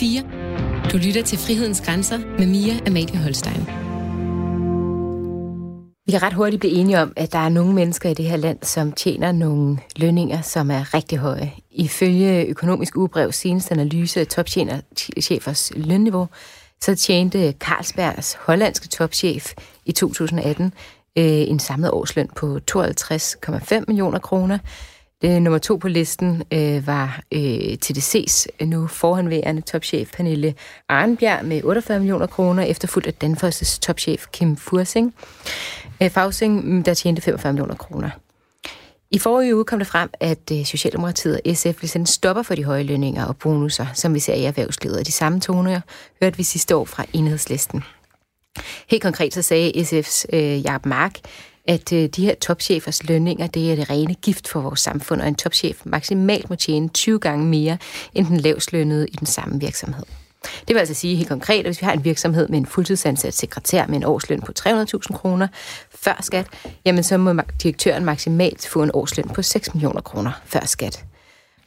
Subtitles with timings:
[0.00, 0.22] 4.
[0.92, 3.66] Du lytter til Frihedens Grænser med Mia Amalie Holstein.
[6.06, 8.36] Vi kan ret hurtigt blive enige om, at der er nogle mennesker i det her
[8.36, 11.52] land, som tjener nogle lønninger, som er rigtig høje.
[11.70, 16.28] Ifølge Økonomisk Ugebrevs seneste analyse af topchefers lønniveau,
[16.80, 19.52] så tjente Carlsbergs hollandske topchef
[19.86, 20.64] i 2018
[21.18, 24.58] øh, en samlet årsløn på 52,5 millioner kroner.
[25.22, 30.54] Det, nummer to på listen øh, var øh, TDC's nu forhenværende topchef Pernille
[30.88, 35.14] Arnbjerg med 48 millioner kroner, efterfulgt af Danfoss' topchef Kim Fursing.
[36.02, 38.10] Øh, Fausing, mm, der tjente 45 millioner kroner.
[39.10, 42.54] I forrige uge kom det frem, at øh, Socialdemokratiet og SF vil sende stopper for
[42.54, 44.98] de høje lønninger og bonusser, som vi ser i erhvervslivet.
[44.98, 45.80] Og de samme toner
[46.22, 47.82] hørte vi sidste år fra enhedslisten.
[48.90, 51.18] Helt konkret så sagde SF's øh, Jacob Mark,
[51.66, 55.28] at øh, de her topchefers lønninger, det er det rene gift for vores samfund, og
[55.28, 57.78] en topchef maksimalt må tjene 20 gange mere
[58.14, 60.04] end den lavslønnede i den samme virksomhed.
[60.42, 63.34] Det vil altså sige helt konkret, at hvis vi har en virksomhed med en fuldtidsansat
[63.34, 65.48] sekretær med en årsløn på 300.000 kroner
[65.94, 66.46] før skat,
[66.84, 71.04] jamen så må direktøren maksimalt få en årsløn på 6 millioner kroner før skat.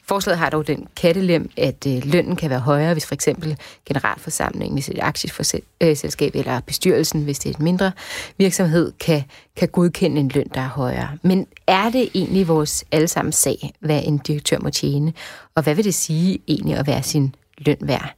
[0.06, 4.76] Forslaget har dog den kattelem, at øh, lønnen kan være højere, hvis for eksempel generalforsamlingen,
[4.76, 7.92] hvis et aktieselskab, øh, eller bestyrelsen, hvis det er et mindre
[8.38, 9.22] virksomhed, kan,
[9.56, 11.08] kan godkende en løn, der er højere.
[11.22, 15.12] Men er det egentlig vores allesammens sag, hvad en direktør må tjene?
[15.54, 18.14] Og hvad vil det sige egentlig at være sin løn værd?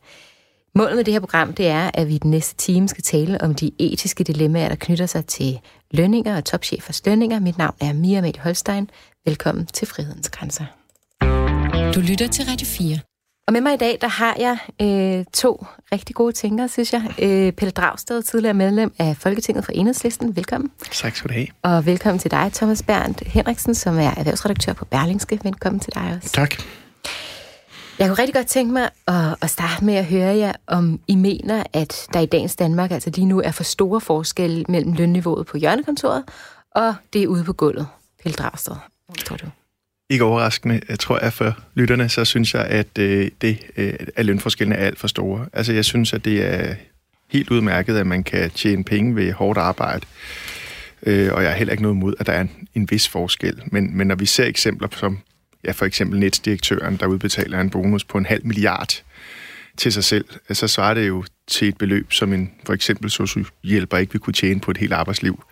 [0.75, 3.41] Målet med det her program, det er, at vi i den næste time skal tale
[3.41, 7.41] om de etiske dilemmaer, der knytter sig til lønninger og topchefers lønninger.
[7.41, 8.91] Mit navn er Mia Mette Holstein.
[9.25, 10.65] Velkommen til Frihedens Grænser.
[11.97, 12.99] Du lytter til Radio 4.
[13.47, 17.03] Og med mig i dag, der har jeg øh, to rigtig gode tænkere, synes jeg.
[17.19, 20.37] Øh, Pelle Dragsted, tidligere medlem af Folketinget for Enhedslisten.
[20.37, 20.71] Velkommen.
[20.93, 21.47] Tak skal du have.
[21.63, 25.41] Og velkommen til dig, Thomas Berndt Henriksen, som er erhvervsredaktør på Berlingske.
[25.45, 26.33] Velkommen til dig også.
[26.33, 26.55] Tak.
[27.99, 31.15] Jeg kunne rigtig godt tænke mig at, at starte med at høre jer, om I
[31.15, 35.47] mener, at der i dagens Danmark altså lige nu er for store forskelle mellem lønniveauet
[35.47, 36.25] på hjørnekontoret
[36.71, 37.87] og det er ude på gulvet.
[38.23, 38.75] Pelle Dragsted,
[39.09, 39.47] hvad tror du?
[40.11, 44.27] Ikke overraskende, jeg tror jeg for lytterne, så synes jeg, at øh, det, øh, at
[44.27, 45.47] lønforskellene er alt for store.
[45.53, 46.75] Altså jeg synes, at det er
[47.29, 50.07] helt udmærket, at man kan tjene penge ved hårdt arbejde.
[51.03, 53.63] Øh, og jeg har heller ikke noget imod, at der er en, en vis forskel.
[53.67, 55.19] Men, men når vi ser eksempler som
[55.65, 59.03] ja, for eksempel netsdirektøren, der udbetaler en bonus på en halv milliard
[59.77, 63.11] til sig selv, altså, så svarer det jo til et beløb, som en for eksempel
[63.11, 65.43] sociohjælper ikke vil kunne tjene på et helt arbejdsliv.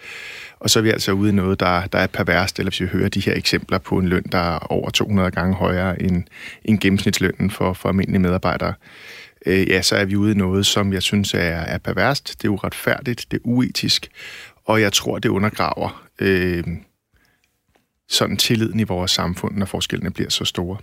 [0.64, 2.86] Og så er vi altså ude i noget, der, der er perverst, eller hvis vi
[2.86, 6.24] hører de her eksempler på en løn, der er over 200 gange højere end,
[6.64, 8.74] end gennemsnitslønnen for, for almindelige medarbejdere,
[9.46, 12.48] øh, ja, så er vi ude i noget, som jeg synes er, er perverst, det
[12.48, 14.08] er uretfærdigt, det er uetisk,
[14.64, 16.64] og jeg tror, det undergraver øh,
[18.08, 20.76] sådan tilliden i vores samfund, når forskellene bliver så store.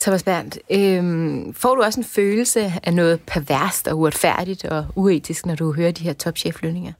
[0.00, 5.46] Thomas Berndt, øh, får du også en følelse af noget perverst og uretfærdigt og uetisk,
[5.46, 6.92] når du hører de her topcheflønninger?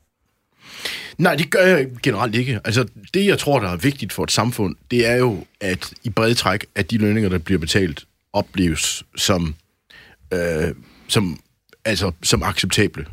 [1.18, 2.60] Nej, det gør jeg generelt ikke.
[2.64, 6.10] Altså, det jeg tror, der er vigtigt for et samfund, det er jo, at i
[6.10, 9.54] brede træk, at de lønninger, der bliver betalt, opleves som,
[10.34, 10.74] øh,
[11.08, 11.40] som,
[11.84, 13.06] altså, som acceptable.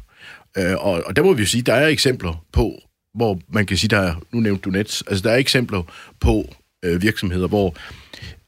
[0.57, 2.81] Øh, og, og der må vi jo sige, der er eksempler på,
[3.13, 5.83] hvor man kan sige, der er, nu nævnte du Nets, altså der er eksempler
[6.19, 6.55] på
[6.85, 7.75] øh, virksomheder, hvor,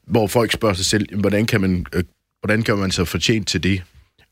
[0.06, 2.04] hvor folk spørger sig selv, hvordan kan man, øh,
[2.40, 3.82] hvordan kan man så fortjene til det?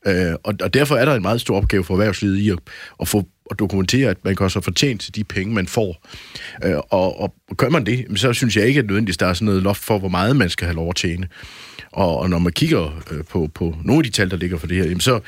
[0.07, 2.59] Øh, og, og derfor er der en meget stor opgave for erhvervslivet i at,
[3.01, 6.07] at få at dokumentere, at man kan også fortjent til de penge, man får.
[6.63, 9.45] Øh, og, og gør man det, så synes jeg ikke, at nødvendigvis der er sådan
[9.45, 11.27] noget loft for, hvor meget man skal have lov at tjene.
[11.91, 14.67] Og, og når man kigger øh, på, på nogle af de tal, der ligger for
[14.67, 15.19] det her, jamen så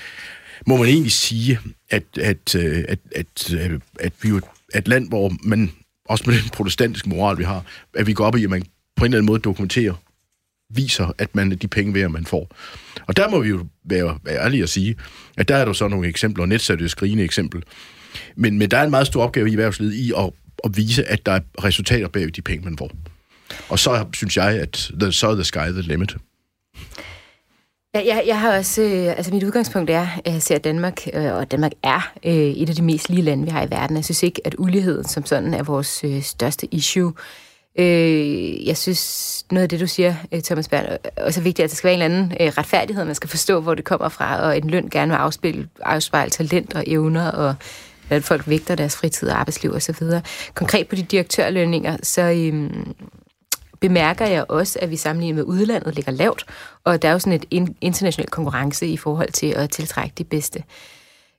[0.67, 1.59] må man egentlig sige,
[1.90, 4.41] at, at, øh, at, at, at, at vi jo
[4.75, 5.72] et land, hvor man,
[6.06, 7.63] også med den protestantiske moral, vi har,
[7.96, 8.63] at vi går op i, at man
[8.96, 9.94] på en eller anden måde dokumenterer,
[10.69, 12.56] viser, at man de penge værd, man får.
[13.07, 14.96] Og der må vi jo være, være ærlige at sige,
[15.38, 17.63] at der er der så nogle eksempler, og netsat er et skrigende eksempel.
[18.35, 20.31] Men, men der er en meget stor opgave i erhvervslivet i at,
[20.63, 22.91] at vise, at der er resultater bag de penge, man får.
[23.69, 26.16] Og så synes jeg, at the, så er the sky the limit.
[27.96, 31.34] Ja, jeg, jeg har også, øh, altså mit udgangspunkt er, at jeg ser Danmark, øh,
[31.34, 33.96] og Danmark er øh, et af de mest lige lande, vi har i verden.
[33.96, 37.14] Jeg synes ikke, at uligheden som sådan er vores øh, største issue.
[37.75, 41.63] Øh, jeg synes, noget af det, du siger, øh, Thomas Bern, øh, er også vigtigt,
[41.63, 43.05] at der skal være en eller anden øh, retfærdighed.
[43.05, 46.75] Man skal forstå, hvor det kommer fra, og en løn gerne vil afspille, afspejle talent
[46.75, 47.55] og evner, og
[48.07, 50.05] hvordan folk vægter deres fritid og arbejdsliv osv.
[50.53, 52.21] Konkret på de direktørlønninger, så...
[52.21, 52.69] Øh,
[53.79, 56.45] bemærker jeg også, at vi sammenlignet med udlandet ligger lavt,
[56.83, 60.63] og der er jo sådan et international konkurrence i forhold til at tiltrække de bedste.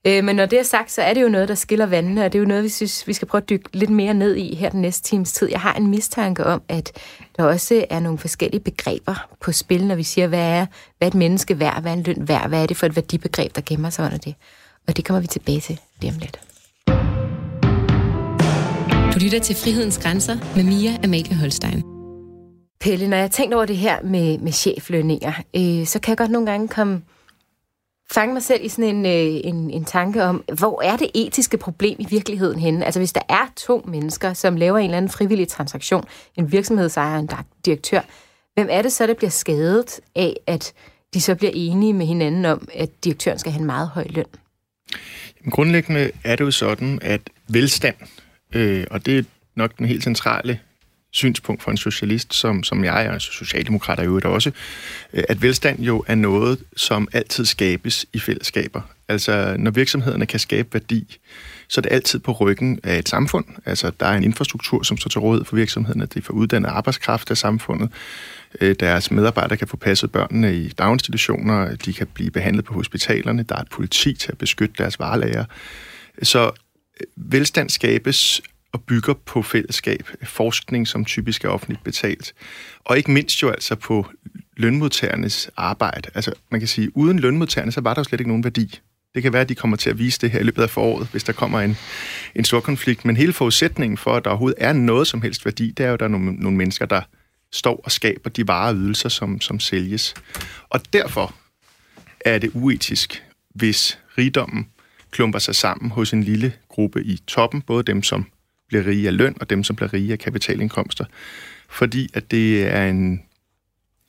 [0.07, 2.33] Øh, men når det er sagt, så er det jo noget, der skiller vandene, og
[2.33, 4.55] det er jo noget, vi synes, vi skal prøve at dykke lidt mere ned i
[4.55, 5.49] her den næste times tid.
[5.51, 6.93] Jeg har en mistanke om, at
[7.37, 10.67] der også er nogle forskellige begreber på spil, når vi siger, hvad er,
[10.99, 12.97] hvad er et menneske værd, hvad er en løn værd, hvad er det for et
[12.97, 14.35] værdibegreb, der gemmer sig under det.
[14.89, 16.41] Og det kommer vi tilbage til lige om lidt.
[19.15, 21.83] Du lytter til Frihedens Grænser med Mia Amalie Holstein.
[22.81, 26.31] Pelle, når jeg tænker over det her med, med cheflønninger, øh, så kan jeg godt
[26.31, 27.03] nogle gange komme
[28.13, 31.57] fange mig selv i sådan en, øh, en, en tanke om, hvor er det etiske
[31.57, 32.85] problem i virkeligheden henne?
[32.85, 36.05] Altså hvis der er to mennesker, som laver en eller anden frivillig transaktion,
[36.37, 37.31] en virksomhedsejer og en
[37.65, 38.01] direktør,
[38.55, 40.73] hvem er det så, der bliver skadet af, at
[41.15, 44.27] de så bliver enige med hinanden om, at direktøren skal have en meget høj løn?
[45.51, 47.97] Grundlæggende er det jo sådan, at velstand,
[48.55, 49.23] øh, og det er
[49.57, 50.61] nok den helt centrale
[51.11, 54.51] synspunkt for en socialist, som, som jeg og altså socialdemokrater i øvrigt også,
[55.13, 58.81] øh, at velstand jo er noget, som altid skabes i fællesskaber.
[59.09, 61.19] Altså, når virksomhederne kan skabe værdi,
[61.69, 63.45] så er det altid på ryggen af et samfund.
[63.67, 66.07] Altså, der er en infrastruktur, som står til rådighed for virksomhederne.
[66.07, 67.91] De får uddannet arbejdskraft af samfundet.
[68.61, 71.77] Øh, deres medarbejdere kan få passet børnene i daginstitutioner.
[71.77, 73.43] De kan blive behandlet på hospitalerne.
[73.43, 75.45] Der er et politi til at beskytte deres varelager.
[76.23, 76.45] Så
[77.01, 78.43] øh, velstand skabes
[78.73, 82.35] og bygger på fællesskab, forskning, som typisk er offentligt betalt,
[82.85, 84.07] og ikke mindst jo altså på
[84.57, 86.11] lønmodtagernes arbejde.
[86.15, 88.81] Altså man kan sige, uden lønmodtagerne, så var der jo slet ikke nogen værdi.
[89.15, 91.09] Det kan være, at de kommer til at vise det her i løbet af foråret,
[91.11, 91.77] hvis der kommer en,
[92.35, 93.05] en stor konflikt.
[93.05, 95.95] Men hele forudsætningen for, at der overhovedet er noget som helst værdi, det er jo,
[95.95, 97.03] at der er nogle, nogle mennesker, der
[97.53, 100.15] står og skaber de varer og ydelser, som, som sælges.
[100.69, 101.35] Og derfor
[102.21, 103.25] er det uetisk,
[103.55, 104.69] hvis rigdommen
[105.11, 108.27] klumper sig sammen hos en lille gruppe i toppen, både dem, som
[108.71, 111.05] bliver rige af løn, og dem, som bliver rige af kapitalindkomster.
[111.69, 113.23] Fordi at det er en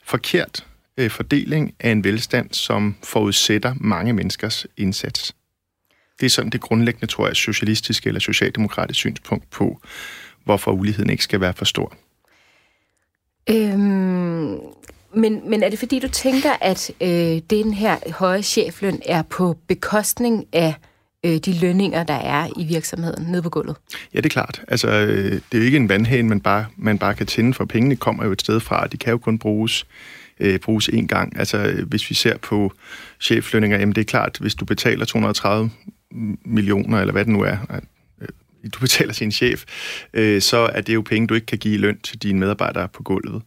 [0.04, 0.66] forkert
[0.98, 5.36] øh, fordeling af en velstand, som forudsætter mange menneskers indsats.
[6.20, 9.82] Det er sådan det grundlæggende, tror jeg, socialistiske eller socialdemokratiske synspunkt på,
[10.44, 11.96] hvorfor uligheden ikke skal være for stor.
[13.50, 14.60] Øhm,
[15.16, 19.58] men, men er det fordi, du tænker, at øh, den her høje chefløn er på
[19.68, 20.74] bekostning af
[21.26, 23.76] øh, de lønninger, der er i virksomheden nede på gulvet?
[24.14, 24.62] Ja, det er klart.
[24.68, 27.66] Altså, øh, det er jo ikke en vandhane, man bare, man bare kan tænde, for
[27.66, 29.86] pengene kommer jo et sted fra, de kan jo kun bruges
[30.42, 31.40] øh, bruges én gang.
[31.40, 32.74] Altså, øh, hvis vi ser på
[33.20, 35.72] cheflønninger, jamen det er klart, hvis du betaler 230
[36.46, 37.58] millioner, eller hvad det nu er,
[38.22, 38.28] øh,
[38.74, 39.64] du betaler sin chef,
[40.14, 43.04] øh, så er det jo penge, du ikke kan give løn til dine medarbejdere på
[43.04, 43.42] gulvet.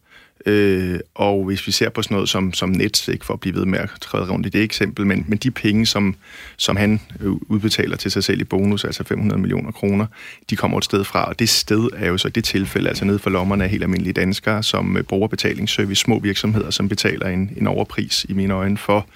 [0.46, 3.55] Øh, og hvis vi ser på sådan noget som, som Nets, ikke for at blive
[3.55, 6.17] ved med at træde rundt i det eksempel, men, men de penge, som,
[6.56, 10.06] som han øh, udbetaler til sig selv i bonus, altså 500 millioner kroner,
[10.50, 13.19] de kommer et sted fra, og det sted er jo så det tilfælde, altså nede
[13.19, 17.50] for lommerne af helt almindelige danskere, som øh, bruger betalingsservice, små virksomheder, som betaler en,
[17.56, 19.06] en overpris i mine øjne for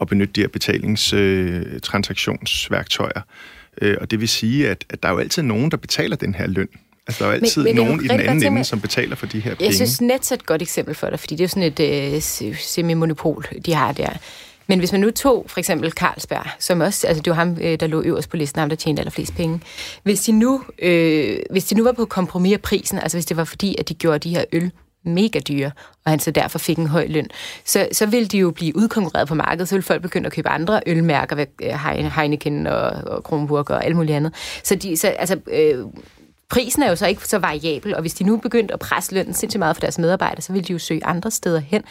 [0.00, 3.20] at benytte de her betalingstransaktionsværktøjer.
[3.82, 6.16] Øh, øh, og det vil sige, at, at der er jo altid nogen, der betaler
[6.16, 6.68] den her løn.
[7.06, 9.26] Altså, der er jo altid men, men nogen i den anden ende, som betaler for
[9.26, 9.64] de her penge.
[9.64, 12.22] Jeg synes, Nets er et godt eksempel for dig, fordi det er sådan et øh,
[12.56, 14.08] semi-monopol, de har der.
[14.66, 17.80] Men hvis man nu tog for eksempel Carlsberg, som også, altså det var ham, øh,
[17.80, 19.60] der lå øverst på listen, ham der tjente allerflest penge.
[20.02, 23.36] Hvis de nu, øh, hvis de nu var på kompromis af prisen, altså hvis det
[23.36, 24.70] var fordi, at de gjorde de her øl
[25.04, 25.70] mega dyre,
[26.04, 27.28] og han så derfor fik en høj løn,
[27.64, 30.48] så, så ville de jo blive udkonkurreret på markedet, så ville folk begynde at købe
[30.48, 31.44] andre ølmærker,
[32.20, 34.34] Heineken og, og Kronburg og alt muligt andet.
[34.62, 35.78] Så, de, så altså, øh,
[36.54, 39.34] prisen er jo så ikke så variabel, og hvis de nu begyndte at presse lønnen
[39.34, 41.82] sindssygt meget for deres medarbejdere, så vil de jo søge andre steder hen.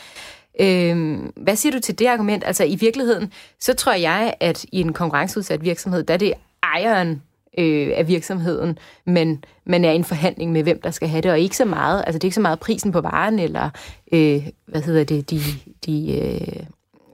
[0.60, 2.44] Øhm, hvad siger du til det argument?
[2.46, 7.22] Altså i virkeligheden, så tror jeg, at i en konkurrenceudsat virksomhed, der er det ejeren
[7.58, 11.32] øh, af virksomheden, men man er i en forhandling med, hvem der skal have det,
[11.32, 13.70] og ikke så meget, altså det er ikke så meget prisen på varen, eller
[14.12, 15.40] øh, hvad hedder det, de,
[15.86, 16.66] de øh,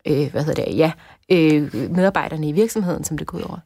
[0.05, 0.91] øh, hvad hedder det, ja,
[1.31, 3.59] øh, medarbejderne i virksomheden, som det går ud over.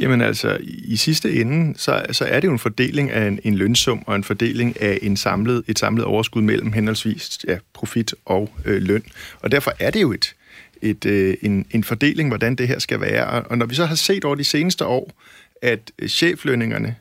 [0.00, 3.54] Jamen altså, i sidste ende, så, så er det jo en fordeling af en, en
[3.54, 8.52] lønsum og en fordeling af en samlet, et samlet overskud mellem henholdsvis ja, profit og
[8.64, 9.02] øh, løn.
[9.40, 10.34] Og derfor er det jo et,
[10.82, 13.26] et, øh, en, en fordeling, hvordan det her skal være.
[13.42, 15.12] Og når vi så har set over de seneste år,
[15.62, 16.96] at cheflønningerne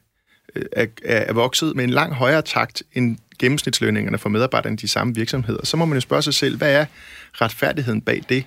[0.55, 4.77] øh, øh er, er vokset med en lang højere takt end gennemsnitslønningerne for medarbejderne i
[4.77, 6.85] de samme virksomheder, så må man jo spørge sig selv, hvad er
[7.33, 8.45] retfærdigheden bag det?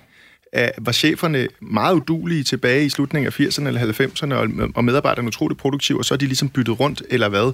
[0.77, 5.99] Var cheferne meget udulige tilbage i slutningen af 80'erne eller 90'erne, og medarbejderne utroligt produktive,
[5.99, 7.53] og så er de ligesom byttet rundt, eller hvad?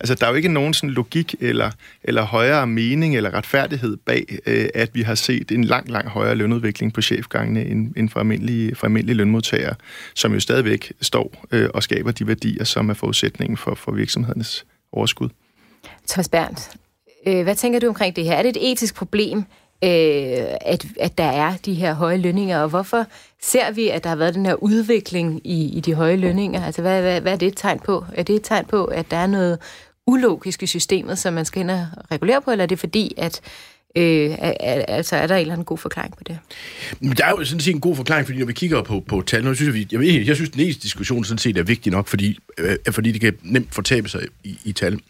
[0.00, 1.70] Altså, der er jo ikke nogen sådan logik eller,
[2.04, 6.34] eller højere mening eller retfærdighed bag, øh, at vi har set en lang, lang højere
[6.34, 9.74] lønudvikling på chefgangene end, end for, almindelige, for almindelige lønmodtagere,
[10.14, 14.64] som jo stadigvæk står øh, og skaber de værdier, som er forudsætningen for, for virksomhedernes
[14.92, 15.28] overskud.
[16.08, 16.70] Thomas Berndt,
[17.26, 18.34] øh, hvad tænker du omkring det her?
[18.34, 19.44] Er det et etisk problem,
[19.84, 23.06] øh, at, at der er de her høje lønninger, og hvorfor
[23.42, 26.64] ser vi, at der har været den her udvikling i, i de høje lønninger?
[26.64, 28.04] Altså, hvad, hvad, hvad er det et tegn på?
[28.14, 29.58] Er det et tegn på, at der er noget
[30.06, 33.40] ulogisk i systemet, som man skal ind og regulere på, eller er det fordi, at
[33.96, 36.38] Øh, altså, er der en eller anden god forklaring på det?
[37.18, 39.44] Der er jo sådan set en god forklaring, fordi når vi kigger på, på tal,
[39.44, 42.08] nu synes jeg, jeg, jeg, jeg synes, den eneste diskussion sådan set er vigtig nok,
[42.08, 45.00] fordi, øh, fordi det kan nemt fortabe sig i, i tal.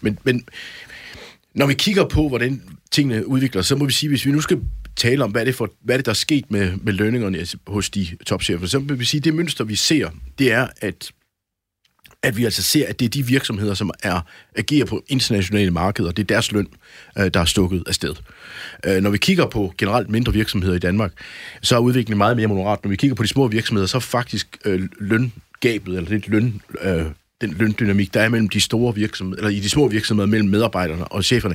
[0.00, 0.44] Men, men
[1.54, 4.60] når vi kigger på, hvordan tingene udvikler så må vi sige, hvis vi nu skal
[4.96, 8.06] tale om, hvad det, for, hvad det der er sket med, med lønningerne hos de
[8.26, 11.10] topchefer, så vil vi sige, at det mønster, vi ser, det er, at
[12.22, 14.20] at vi altså ser, at det er de virksomheder, som er
[14.56, 16.68] agerer på internationale markeder, det er deres løn,
[17.18, 18.14] øh, der er stukket afsted.
[18.82, 18.96] sted.
[18.96, 21.12] Øh, når vi kigger på generelt mindre virksomheder i Danmark,
[21.62, 22.84] så er udviklingen meget mere moderat.
[22.84, 26.60] Når vi kigger på de små virksomheder, så er faktisk øh, løngabet, eller det løn,
[26.82, 27.06] øh,
[27.40, 31.04] den løndynamik, der er mellem de store virksomheder, eller i de små virksomheder mellem medarbejderne
[31.04, 31.54] og cheferne,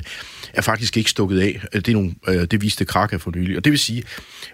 [0.52, 1.60] er faktisk ikke stukket af.
[1.72, 3.56] Øh, det, er nogle, øh, det viste Kraka for nylig.
[3.56, 4.02] Og det vil sige,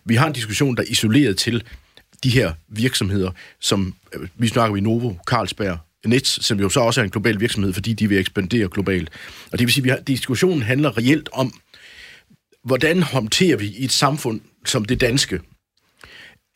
[0.04, 1.62] vi har en diskussion, der er isoleret til
[2.24, 7.00] de her virksomheder, som øh, vi snakker vi Novo, Carlsberg, Nets, som jo så også
[7.00, 9.10] er en global virksomhed, fordi de vil ekspandere globalt.
[9.52, 11.54] Og det vil sige, at diskussionen handler reelt om,
[12.64, 15.40] hvordan håndterer vi i et samfund som det danske,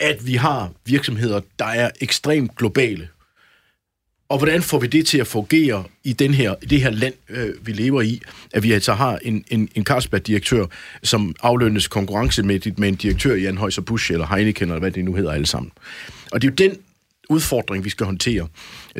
[0.01, 3.09] at vi har virksomheder, der er ekstremt globale,
[4.29, 7.67] og hvordan får vi det til at fungere i den her, det her land, øh,
[7.67, 8.21] vi lever i,
[8.53, 10.67] at vi altså har en, en, en Carlsberg-direktør,
[11.03, 15.15] som aflønnes konkurrencemæssigt med en direktør i Anheuser Busch eller Heineken, eller hvad det nu
[15.15, 15.73] hedder alle sammen.
[16.33, 16.79] Og det er jo den
[17.29, 18.49] udfordring, vi skal håndtere.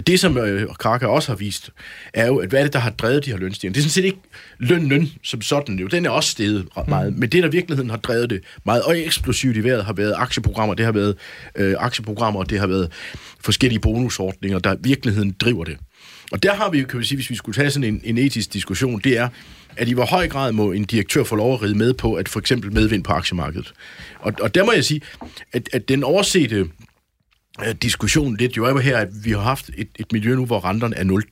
[0.07, 1.71] Det, som øh, Kraka også har vist,
[2.15, 3.73] er jo, at hvad er det, der har drevet de her lønstigninger?
[3.73, 5.87] Det er sådan set ikke løn, som sådan, jo.
[5.87, 7.13] Den er også steget ret meget.
[7.13, 7.19] Mm.
[7.19, 10.75] Men det, der virkeligheden har drevet det meget, og eksplosivt i vejret, har været aktieprogrammer,
[10.75, 11.17] det har været
[11.57, 12.93] øh, aktieprogrammer, og det har været
[13.41, 15.77] forskellige bonusordninger, der virkeligheden driver det.
[16.33, 18.19] Og der har vi jo, kan vi sige, hvis vi skulle tage sådan en, en
[18.19, 19.29] etisk diskussion, det er,
[19.77, 22.29] at i hvor høj grad må en direktør få lov at ride med på, at
[22.29, 23.73] for eksempel medvind på aktiemarkedet.
[24.19, 25.01] Og, og der må jeg sige,
[25.53, 26.67] at, at den oversete
[27.83, 30.97] diskussion lidt jo er her, at vi har haft et, et miljø nu, hvor renterne
[30.97, 31.25] er nul.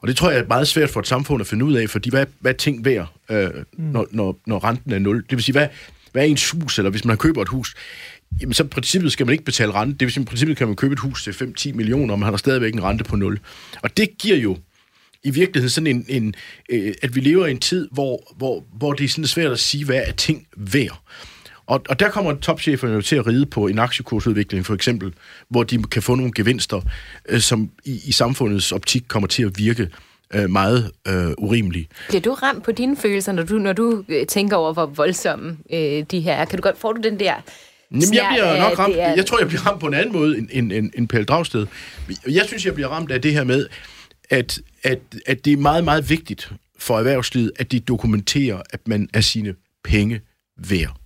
[0.00, 2.10] Og det tror jeg er meget svært for et samfund at finde ud af, fordi
[2.10, 3.84] hvad, hvad er ting værd, øh, mm.
[3.84, 5.16] når, når, når renten er nul?
[5.16, 5.68] Det vil sige, hvad,
[6.12, 7.74] hvad er ens hus, eller hvis man køber et hus,
[8.40, 9.92] jamen så i princippet skal man ikke betale rente.
[9.92, 12.28] Det vil sige, i princippet kan man købe et hus til 5-10 millioner, og man
[12.28, 13.40] har stadigvæk en rente på 0.
[13.82, 14.56] Og det giver jo
[15.24, 16.34] i virkeligheden sådan en, en
[16.70, 19.60] øh, at vi lever i en tid, hvor, hvor, hvor det er sådan svært at
[19.60, 21.02] sige, hvad er ting værd.
[21.68, 25.12] Og, og der kommer topcheferne jo til at ride på en aktiekursudvikling, for eksempel,
[25.48, 26.80] hvor de kan få nogle gevinster,
[27.28, 29.88] øh, som i, i samfundets optik kommer til at virke
[30.34, 31.88] øh, meget øh, urimelige.
[32.08, 35.56] Bliver du ramt på dine følelser, når du, når du øh, tænker over, hvor voldsomme
[35.72, 36.44] øh, de her er?
[36.44, 37.34] Kan du godt, får du den der
[37.90, 38.96] Jamen, jeg bliver nok ramt.
[38.96, 39.14] Er...
[39.14, 41.66] Jeg tror, jeg bliver ramt på en anden måde end, end, end, end Pelle Dragsted.
[42.28, 43.66] Jeg synes, jeg bliver ramt af det her med,
[44.30, 49.08] at, at, at det er meget, meget vigtigt for erhvervslivet, at de dokumenterer, at man
[49.14, 50.20] er sine penge
[50.56, 50.96] værd.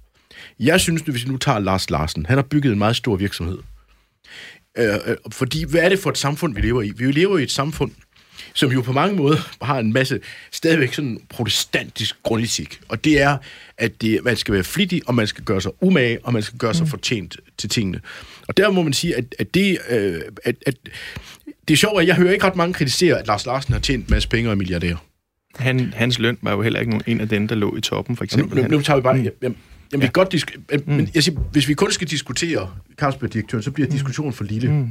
[0.63, 3.59] Jeg synes, hvis vi nu tager Lars Larsen, han har bygget en meget stor virksomhed.
[4.79, 6.93] Øh, øh, fordi, hvad er det for et samfund, vi lever i?
[6.97, 7.91] Vi lever i et samfund,
[8.55, 12.81] som jo på mange måder har en masse stadigvæk sådan protestantisk grundetik.
[12.89, 13.37] Og det er,
[13.79, 16.59] at det, man skal være flittig, og man skal gøre sig umage, og man skal
[16.59, 16.91] gøre sig mm.
[16.91, 18.01] fortjent til tingene.
[18.49, 19.79] Og der må man sige, at, at det...
[19.91, 20.75] Øh, at, at,
[21.69, 24.09] det er sjovt, at jeg hører ikke ret mange kritisere, at Lars Larsen har tjent
[24.09, 24.95] en masse penge og er milliardær.
[25.57, 28.17] Han, hans løn var jo heller ikke nogen, en af dem, der lå i toppen,
[28.17, 28.57] for eksempel.
[28.57, 29.17] Nu, nu, nu tager vi bare...
[29.17, 29.29] Mm.
[29.43, 29.57] Jamen,
[29.93, 30.07] Jamen, ja.
[30.07, 30.83] vi godt disk- mm.
[30.87, 33.93] men jeg siger, hvis vi kun skal diskutere Carlsberg-direktøren, så bliver mm.
[33.93, 34.73] diskussionen for lille.
[34.73, 34.91] Mm.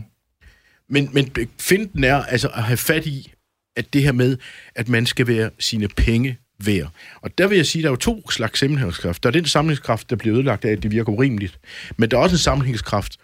[0.90, 3.34] Men, men finden er altså at have fat i,
[3.76, 4.38] at det her med,
[4.76, 6.92] at man skal være sine penge værd.
[7.22, 9.24] Og der vil jeg sige, at der er jo to slags sammenhængskraft.
[9.24, 11.60] Der er den sammenhængskraft, der bliver ødelagt af, at det virker urimeligt.
[11.98, 13.18] Men der er også en sammenhængskraft,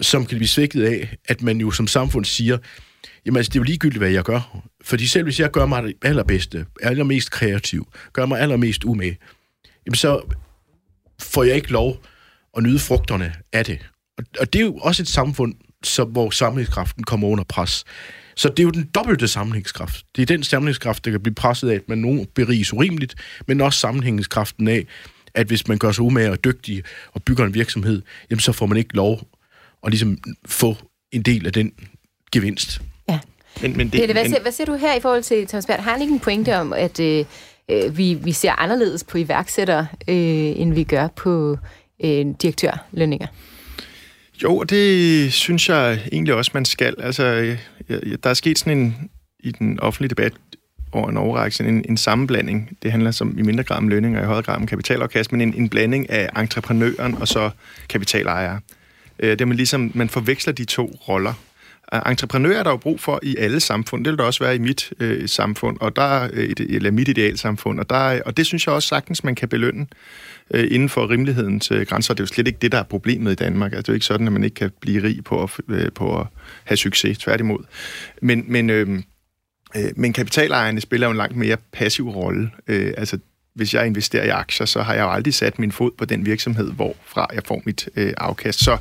[0.00, 2.58] som kan blive svækket af, at man jo som samfund siger,
[3.26, 4.62] jamen altså, det er jo ligegyldigt, hvad jeg gør.
[4.84, 9.18] Fordi selv hvis jeg gør mig det allerbedste, allermest kreativ, gør mig allermest umage,
[9.86, 10.34] jamen så
[11.22, 11.96] får jeg ikke lov
[12.56, 13.78] at nyde frugterne af det.
[14.18, 17.84] Og, og det er jo også et samfund, så, hvor samlingskraften kommer under pres.
[18.36, 20.06] Så det er jo den dobbelte sammenhængskraft.
[20.16, 23.14] Det er den sammenhængskraft, der kan blive presset af, at man nogen beriges urimeligt,
[23.46, 24.86] men også sammenhængskraften af,
[25.34, 28.66] at hvis man gør sig umage og dygtig og bygger en virksomhed, jamen så får
[28.66, 29.20] man ikke lov
[29.84, 30.76] at ligesom få
[31.12, 31.72] en del af den
[32.32, 32.80] gevinst.
[33.08, 33.18] Ja.
[33.62, 34.30] Men, men det, Pelle, hvad, men...
[34.30, 35.80] siger, hvad siger du her i forhold til Thomas Bert?
[35.80, 37.24] Har han ikke en pointe om, at øh,
[37.72, 40.16] øh, vi, vi ser anderledes på iværksættere, øh,
[40.60, 41.58] end vi gør på
[42.04, 43.26] øh, direktørlønninger.
[44.42, 46.94] Jo, det synes jeg egentlig også, man skal.
[46.98, 47.56] Altså,
[48.22, 49.10] der er sket sådan en,
[49.40, 50.32] i den offentlige debat
[50.92, 52.76] over en overrække, en, en sammenblanding.
[52.82, 55.40] Det handler som i mindre grad om lønninger og i højere grad om kapitalafkast, men
[55.40, 57.50] en, en blanding af entreprenøren og så
[57.88, 58.60] kapitalejere.
[59.18, 61.34] Øh, det er man ligesom, man forveksler de to roller
[61.92, 64.04] entreprenører er der jo brug for i alle samfund.
[64.04, 67.80] Det vil der også være i mit øh, samfund, og der, øh, eller mit idealsamfund.
[67.80, 69.86] Og, der, og det synes jeg også sagtens, man kan belønne
[70.50, 72.14] øh, inden for rimelighedens øh, grænser.
[72.14, 73.72] Det er jo slet ikke det, der er problemet i Danmark.
[73.72, 75.92] Altså, det er jo ikke sådan, at man ikke kan blive rig på at, øh,
[75.94, 76.26] på at
[76.64, 77.18] have succes.
[77.18, 77.64] Tværtimod.
[78.22, 78.88] Men, men, øh,
[79.76, 82.50] øh, men kapitalejerne spiller jo en langt mere passiv rolle.
[82.68, 83.18] Øh, altså,
[83.54, 86.26] hvis jeg investerer i aktier, så har jeg jo aldrig sat min fod på den
[86.26, 88.64] virksomhed, hvorfra jeg får mit øh, afkast.
[88.64, 88.78] Så,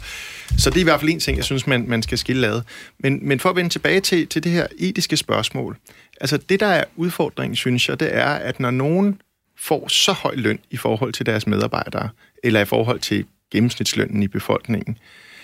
[0.57, 2.61] så det er i hvert fald en ting, jeg synes, man, man skal skille ad.
[2.99, 5.77] Men, men for at vende tilbage til, til det her etiske spørgsmål.
[6.21, 9.21] Altså det, der er udfordringen, synes jeg, det er, at når nogen
[9.57, 12.09] får så høj løn i forhold til deres medarbejdere,
[12.43, 14.97] eller i forhold til gennemsnitslønnen i befolkningen,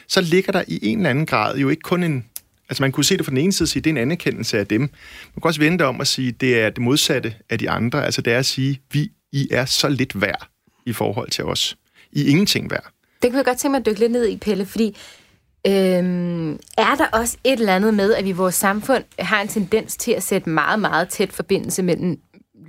[0.08, 2.26] så ligger der i en eller anden grad jo ikke kun en...
[2.70, 4.68] Altså man kunne se det fra den ene side sige, det er en anerkendelse af
[4.68, 4.82] dem.
[4.82, 4.90] Man
[5.42, 8.06] kan også vende det om at sige, det er det modsatte af de andre.
[8.06, 10.48] Altså det er at sige, vi i er så lidt værd
[10.86, 11.78] i forhold til os.
[12.12, 12.86] I er ingenting værd.
[13.22, 14.98] Det kan jeg godt tænke mig at dykke lidt ned i, Pelle, fordi
[15.68, 19.48] øhm, er der også et eller andet med, at vi i vores samfund har en
[19.48, 22.20] tendens til at sætte meget, meget tæt forbindelse mellem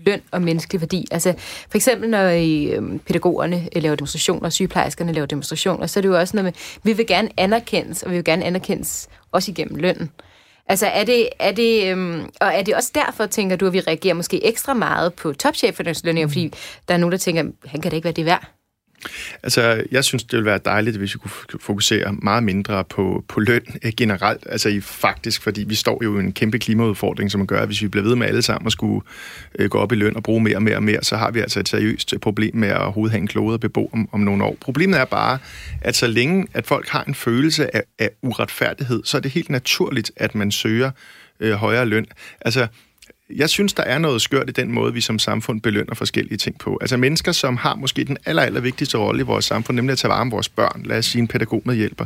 [0.07, 1.07] løn og menneskelig værdi.
[1.11, 1.35] Altså
[1.71, 6.19] for eksempel når I, øhm, pædagogerne laver demonstrationer, sygeplejerskerne laver demonstrationer, så er det jo
[6.19, 10.11] også noget med, vi vil gerne anerkendes, og vi vil gerne anerkendes også igennem lønnen.
[10.69, 13.81] Altså er det, er det, øhm, og er det også derfor, tænker du, at vi
[13.81, 16.33] reagerer måske ekstra meget på topchefernes lønninger, mm.
[16.33, 16.53] fordi
[16.89, 18.58] der er nogen, der tænker, han kan da ikke være det værd?
[19.43, 23.41] Altså, jeg synes, det ville være dejligt, hvis vi kunne fokusere meget mindre på, på
[23.41, 24.47] løn eh, generelt.
[24.51, 27.83] Altså i faktisk, fordi vi står jo i en kæmpe klimaudfordring, som gør, at hvis
[27.83, 29.01] vi bliver ved med alle sammen at skulle
[29.59, 31.41] øh, gå op i løn og bruge mere og mere og mere, så har vi
[31.41, 34.21] altså et seriøst eh, problem med at overhovedet have en klode at bebo om, om
[34.21, 34.57] nogle år.
[34.61, 35.39] Problemet er bare,
[35.81, 39.51] at så længe at folk har en følelse af, af uretfærdighed, så er det helt
[39.51, 40.91] naturligt, at man søger
[41.41, 42.07] øh, højere løn.
[42.41, 42.67] Altså,
[43.31, 46.59] jeg synes, der er noget skørt i den måde, vi som samfund belønner forskellige ting
[46.59, 46.79] på.
[46.81, 49.99] Altså mennesker, som har måske den aller, aller vigtigste rolle i vores samfund, nemlig at
[49.99, 52.05] tage vare om vores børn, lad os sige en pædagog med hjælper,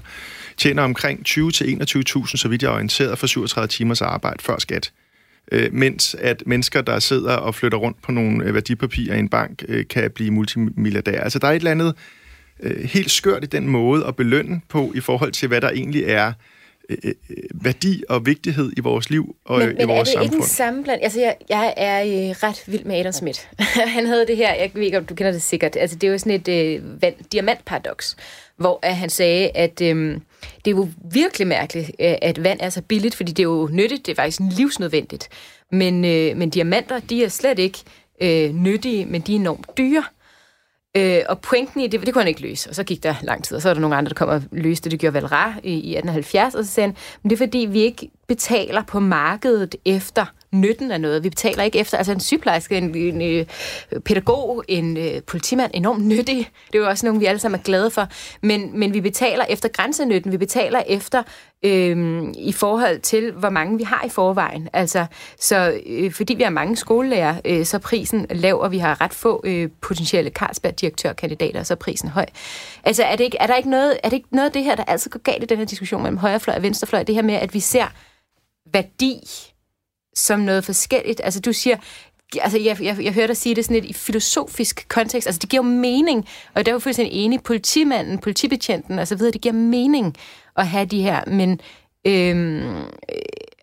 [0.57, 4.93] tjener omkring 20-21.000, så vidt jeg er orienteret, for 37 timers arbejde før skat.
[5.53, 9.29] Øh, mens at mennesker, der sidder og flytter rundt på nogle øh, værdipapirer i en
[9.29, 11.25] bank, øh, kan blive multimilliardærer.
[11.25, 11.95] Altså der er et eller andet
[12.63, 16.05] øh, helt skørt i den måde at belønne på i forhold til, hvad der egentlig
[16.07, 16.35] er Øh,
[17.05, 17.15] øh,
[17.55, 20.31] værdi og vigtighed i vores liv og men, i men vores samfund.
[20.31, 21.03] Men er det ikke en?
[21.03, 23.41] Altså, jeg, jeg er øh, ret vild med Adam Smith.
[23.97, 26.13] han havde det her, jeg ved ikke, om du kender det sikkert, altså det er
[26.13, 28.17] jo sådan et øh, vand, diamantparadoks,
[28.57, 30.21] hvor at han sagde, at øh,
[30.65, 33.69] det er jo virkelig mærkeligt, øh, at vand er så billigt, fordi det er jo
[33.73, 35.29] nyttigt, det er faktisk livsnødvendigt.
[35.73, 37.79] Men, øh, men diamanter, de er slet ikke
[38.21, 39.99] øh, nyttige, men de er enormt dyre.
[39.99, 40.22] Øh,
[40.97, 42.71] Øh, og pointen i det, det kunne han ikke løse.
[42.71, 44.43] Og så gik der lang tid, og så er der nogle andre, der kom og
[44.53, 44.91] løste det.
[44.91, 47.81] Det gjorde Valra i, i 1870, og så sagde han, men det er fordi, vi
[47.81, 51.25] ikke betaler på markedet efter nytten af noget.
[51.25, 53.47] Vi betaler ikke efter, altså en sygeplejerske, en, en, en
[54.05, 56.51] pædagog, en øh, politimand, enormt nyttig.
[56.67, 58.09] Det er jo også nogen, vi alle sammen er glade for.
[58.43, 60.33] Men, men vi betaler efter grænsenytten.
[60.33, 61.23] Vi betaler efter
[61.65, 64.69] øh, i forhold til, hvor mange vi har i forvejen.
[64.73, 65.07] Altså,
[65.39, 69.01] så øh, fordi vi har mange skolelærer, øh, så er prisen lav, og vi har
[69.01, 72.27] ret få øh, potentielle Carlsberg-direktørkandidater, så er prisen høj.
[72.85, 74.75] Altså, er, det ikke, er, der ikke noget, er det ikke noget af det her,
[74.75, 77.03] der altid går galt i den her diskussion mellem højrefløj og venstrefløj?
[77.03, 77.87] Det her med, at vi ser
[78.73, 79.17] værdi
[80.15, 81.21] som noget forskelligt.
[81.25, 81.77] Altså, du siger,
[82.41, 85.49] altså jeg, jeg, jeg hørte dig sige det sådan lidt i filosofisk kontekst, altså det
[85.51, 89.55] giver mening, og der er jo fuldstændig enig, politimanden, politibetjenten og så videre, det giver
[89.55, 90.17] mening
[90.57, 91.61] at have de her, men
[92.05, 92.85] øhm, øh,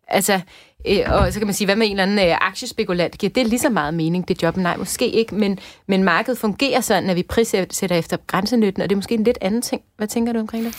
[0.08, 0.42] altså,
[0.88, 3.48] øh, og så kan man sige, hvad med en eller anden øh, aktiespekulant, giver det
[3.48, 4.58] lige så meget mening, det job?
[4.58, 8.96] Nej, måske ikke, men, men markedet fungerer sådan, at vi prissætter efter grænsenytten, og det
[8.96, 9.82] er måske en lidt anden ting.
[9.98, 10.76] Hvad tænker du omkring det?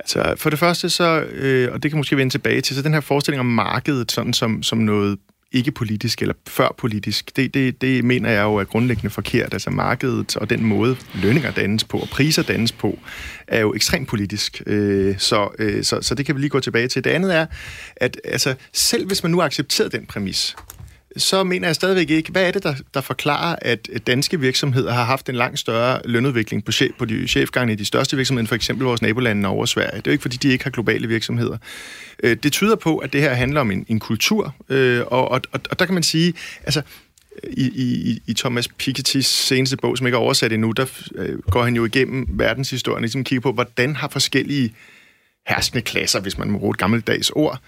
[0.00, 2.94] Altså, for det første så, øh, og det kan måske vende tilbage til, så den
[2.94, 5.18] her forestilling om markedet sådan som, som noget
[5.54, 9.52] ikke politisk eller før politisk, det, det, det mener jeg jo er grundlæggende forkert.
[9.52, 12.98] Altså markedet og den måde lønninger dannes på og priser dannes på,
[13.48, 14.62] er jo ekstremt politisk.
[14.66, 17.04] Øh, så, øh, så, så det kan vi lige gå tilbage til.
[17.04, 17.46] Det andet er,
[17.96, 20.56] at altså, selv hvis man nu accepterer den præmis,
[21.16, 25.04] så mener jeg stadigvæk ikke, hvad er det, der, der forklarer, at danske virksomheder har
[25.04, 28.54] haft en langt større lønudvikling på, chef, på de chefgange i de største virksomheder, for
[28.54, 29.96] eksempel vores nabolande over Sverige.
[29.96, 31.58] Det er jo ikke, fordi de ikke har globale virksomheder.
[32.22, 35.40] Øh, det tyder på, at det her handler om en, en kultur, øh, og, og,
[35.52, 36.82] og, og der kan man sige, altså,
[37.50, 41.62] i, i, i Thomas Piketty's seneste bog, som ikke er oversat endnu, der øh, går
[41.62, 44.74] han jo igennem verdenshistorien, ligesom kigger på, hvordan har forskellige
[45.46, 47.60] herskende klasser, hvis man må bruge et gammeldags ord,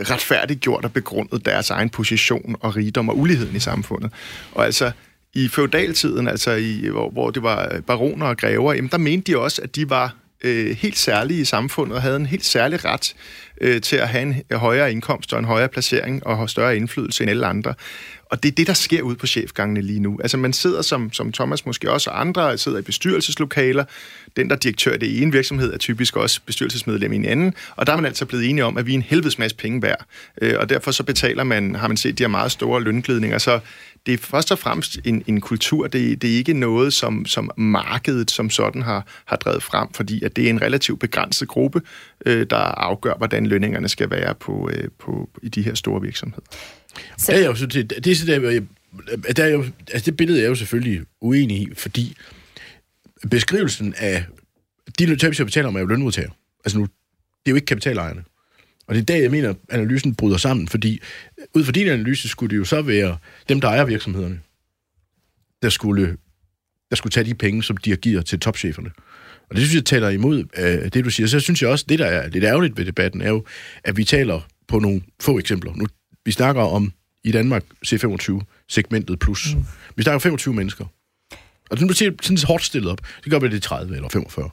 [0.00, 4.12] retfærdiggjort og begrundet deres egen position og rigdom og uligheden i samfundet.
[4.52, 4.90] Og altså,
[5.34, 9.32] i feudaltiden, altså i, hvor, hvor det var øh, baroner og grever, jamen der mente
[9.32, 12.84] de også, at de var øh, helt særlige i samfundet og havde en helt særlig
[12.84, 13.14] ret
[13.60, 17.22] øh, til at have en højere indkomst og en højere placering og have større indflydelse
[17.22, 17.74] end alle andre.
[18.30, 20.18] Og det er det, der sker ude på chefgangene lige nu.
[20.22, 23.84] Altså man sidder, som, som Thomas måske også og andre, sidder i bestyrelseslokaler.
[24.36, 27.54] Den, der er direktør i det ene virksomhed, er typisk også bestyrelsesmedlem i en anden.
[27.76, 29.82] Og der er man altså blevet enige om, at vi er en helvedes masse penge
[29.82, 30.04] værd.
[30.42, 33.38] Øh, og derfor så betaler man, har man set de her meget store lønglidninger.
[33.38, 33.60] Så
[34.06, 35.86] det er først og fremmest en, en kultur.
[35.86, 40.24] Det, det er ikke noget, som, som markedet som sådan har, har drevet frem, fordi
[40.24, 41.82] at det er en relativt begrænset gruppe,
[42.26, 46.42] øh, der afgør, hvordan lønningerne skal være på, øh, på, i de her store virksomheder.
[47.18, 47.32] Så...
[47.32, 48.62] Det er jo så det, det, er så der, jeg,
[49.36, 52.16] der er jo, altså det billede er jeg jo selvfølgelig uenig i, fordi
[53.30, 54.24] beskrivelsen af
[54.98, 56.30] de tabs, jeg betaler om, er jo lønmodtager.
[56.64, 58.24] Altså nu, det er jo ikke kapitalejerne.
[58.86, 61.00] Og det er der, jeg mener, at analysen bryder sammen, fordi
[61.54, 64.40] ud fra din analyse skulle det jo så være dem, der ejer virksomhederne,
[65.62, 66.16] der skulle,
[66.90, 68.90] der skulle tage de penge, som de har givet til topcheferne.
[69.50, 71.26] Og det synes jeg taler imod øh, det, du siger.
[71.26, 73.44] Så synes jeg også, det der er lidt ærgerligt ved debatten, er jo,
[73.84, 75.72] at vi taler på nogle få eksempler.
[75.74, 75.86] Nu,
[76.28, 76.92] vi snakker om
[77.24, 79.54] i Danmark C25-segmentet plus.
[79.54, 79.64] Mm.
[79.96, 80.84] Vi snakker 25 mennesker.
[81.70, 82.98] Og nu siger sådan hårdt stillet op.
[83.24, 84.50] Det gør vi det 30 eller 45.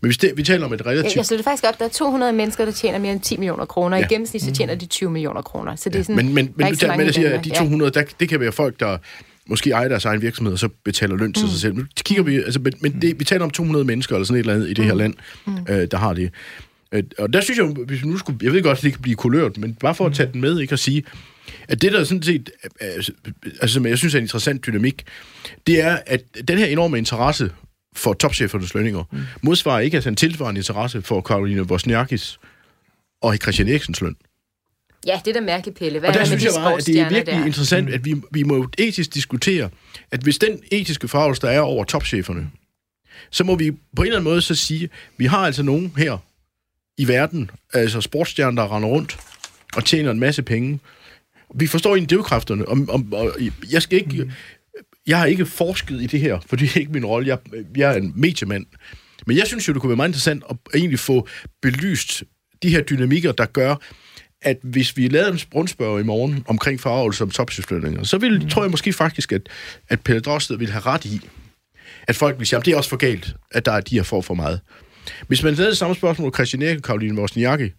[0.00, 1.04] Men hvis det, vi taler om et relativt...
[1.04, 3.64] Jeg synes det faktisk op, der er 200 mennesker, der tjener mere end 10 millioner
[3.64, 3.96] kroner.
[3.96, 4.04] Ja.
[4.04, 5.76] I gennemsnit så tjener de 20 millioner kroner.
[5.76, 7.92] Så det er sådan, men men, men du tager med at sige, at de 200,
[7.94, 8.00] ja.
[8.00, 8.98] der, det kan være folk, der
[9.46, 11.50] måske ejer deres egen virksomhed, og så betaler løn til mm.
[11.50, 11.74] sig selv.
[11.74, 14.40] Nu kigger vi, altså, men, men det, vi taler om 200 mennesker, eller sådan et
[14.40, 14.98] eller andet i det her mm.
[14.98, 15.14] land,
[15.46, 15.56] mm.
[15.68, 16.30] øh, der har det.
[16.92, 19.02] Øh, og der synes jeg, hvis vi nu skulle, jeg ved godt, at det kan
[19.02, 21.04] blive kulørt, men bare for at tage den med, ikke at sige,
[21.68, 25.04] at det der sådan set, altså som jeg synes er en interessant dynamik,
[25.66, 27.50] det er, at den her enorme interesse
[27.96, 29.18] for topchefernes lønninger, mm.
[29.42, 32.38] modsvarer ikke altså en tilsvarende interesse for Karoline Wozniakis
[33.22, 34.16] og Christian Eriksens løn.
[35.06, 35.98] Ja, det er da mærkeligt, Pelle.
[35.98, 37.46] Hvad og der er synes jeg bare, at det er virkelig der?
[37.46, 39.70] interessant, at vi, vi må etisk diskutere,
[40.10, 42.50] at hvis den etiske farvelse, der er over topcheferne,
[43.30, 45.92] så må vi på en eller anden måde så sige, at vi har altså nogen
[45.96, 46.18] her
[46.98, 49.18] i verden, altså sportsstjerner, der render rundt
[49.76, 50.80] og tjener en masse penge.
[51.54, 53.32] Vi forstår egentlig drivkræfterne, og, og, og
[53.72, 54.24] jeg skal ikke...
[54.24, 54.30] Mm.
[55.06, 57.28] Jeg har ikke forsket i det her, for det er ikke min rolle.
[57.28, 57.38] Jeg,
[57.76, 58.66] jeg er en mediemand.
[59.26, 61.28] Men jeg synes jo, det kunne være meget interessant at egentlig få
[61.62, 62.22] belyst
[62.62, 63.74] de her dynamikker, der gør,
[64.42, 68.48] at hvis vi lavede en rundspørg i morgen omkring farvelse om topsystemlønninger, så vil, mm.
[68.48, 69.48] tror jeg måske faktisk, at,
[69.88, 71.20] at Pelle Drosted vil have ret i,
[72.08, 74.02] at folk vil sige, at det er også for galt, at der er de her
[74.02, 74.60] for for meget.
[75.28, 77.72] Hvis man lavede samme spørgsmål Christian Erik og Karoline Wozniacki,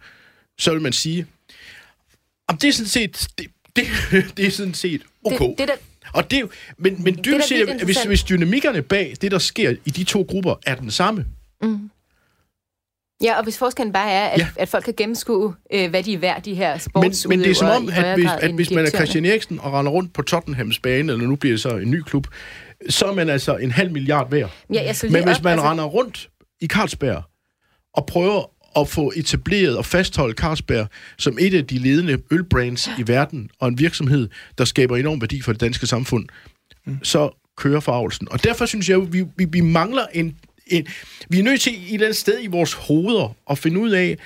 [0.58, 1.26] så vil man sige,
[2.50, 3.86] at det er sådan set, det, det,
[4.38, 5.46] det er sådan set okay.
[5.50, 5.74] Det, det der,
[6.13, 10.04] og det, men, men dybt set, hvis, hvis dynamikkerne bag det, der sker i de
[10.04, 11.26] to grupper, er den samme,
[11.62, 11.89] mm.
[13.24, 14.48] Ja, og hvis forskellen bare er, at, ja.
[14.56, 17.52] at folk kan gennemskue, øh, hvad de er værd, de her sportsudøvere Men, men det
[17.52, 20.22] er som om, at hvis, at hvis man er Christian Eriksen og render rundt på
[20.22, 22.28] Tottenhams bane, eller nu bliver det så en ny klub,
[22.89, 24.52] så er man altså en halv milliard værd.
[24.74, 25.72] Ja, jeg Men hvis man altså...
[25.72, 26.30] render rundt
[26.62, 27.24] i Carlsberg
[27.93, 28.43] og prøver
[28.80, 33.67] at få etableret og fastholde Carlsberg som et af de ledende ølbrands i verden, og
[33.67, 36.26] en virksomhed, der skaber enorm værdi for det danske samfund,
[36.86, 37.04] mm.
[37.04, 38.28] så kører farvelsen.
[38.32, 40.88] Og derfor synes jeg, vi, vi, vi mangler en, en...
[41.30, 44.17] Vi er nødt til et eller andet sted i vores hoveder at finde ud af,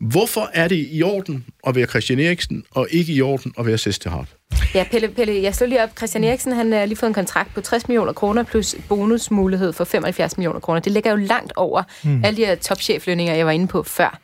[0.00, 3.78] hvorfor er det i orden at være Christian Eriksen, og ikke i orden at være
[3.78, 4.36] Sestehart?
[4.74, 5.90] Ja, Pelle, Pelle, jeg slår lige op.
[5.96, 9.84] Christian Eriksen, han har lige fået en kontrakt på 60 millioner kroner, plus bonusmulighed for
[9.84, 10.80] 75 millioner kroner.
[10.80, 12.24] Det ligger jo langt over mm.
[12.24, 14.20] alle de her topcheflønninger, jeg var inde på før.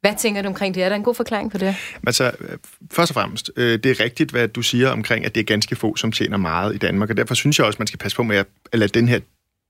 [0.00, 0.82] Hvad tænker du omkring det?
[0.82, 1.74] Er der en god forklaring på det?
[2.06, 2.32] Altså,
[2.90, 5.76] først og fremmest, øh, det er rigtigt, hvad du siger omkring, at det er ganske
[5.76, 8.22] få, som tjener meget i Danmark, og derfor synes jeg også, man skal passe på
[8.22, 9.20] med at lade den her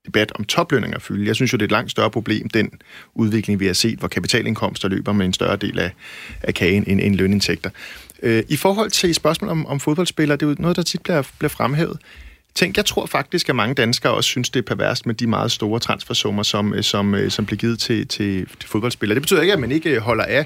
[0.05, 1.27] debat om toplønninger fylde.
[1.27, 2.71] Jeg synes jo, det er et langt større problem, den
[3.15, 5.91] udvikling, vi har set, hvor kapitalindkomster løber med en større del af,
[6.43, 7.69] af kagen end, end lønindtægter.
[8.23, 11.23] Øh, I forhold til spørgsmålet om, om fodboldspillere, det er jo noget, der tit bliver,
[11.39, 11.99] bliver fremhævet.
[12.55, 15.51] Tænk, jeg tror faktisk, at mange danskere også synes, det er perverst med de meget
[15.51, 19.15] store transfersummer, som, øh, som, øh, som bliver givet til, til, til fodboldspillere.
[19.15, 20.45] Det betyder ikke, at man ikke øh, holder af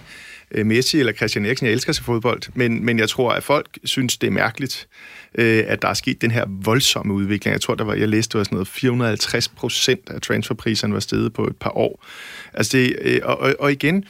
[0.66, 1.66] Messi eller Christian Eriksen.
[1.66, 4.88] Jeg elsker sig fodbold, men, men jeg tror, at folk synes, det er mærkeligt,
[5.36, 7.54] øh, at der er sket den her voldsomme udvikling.
[7.54, 11.00] Jeg tror, der var, jeg læste, det var sådan noget 450 procent af transferpriserne var
[11.00, 12.06] steget på et par år.
[12.54, 14.06] Altså det, øh, og, og igen,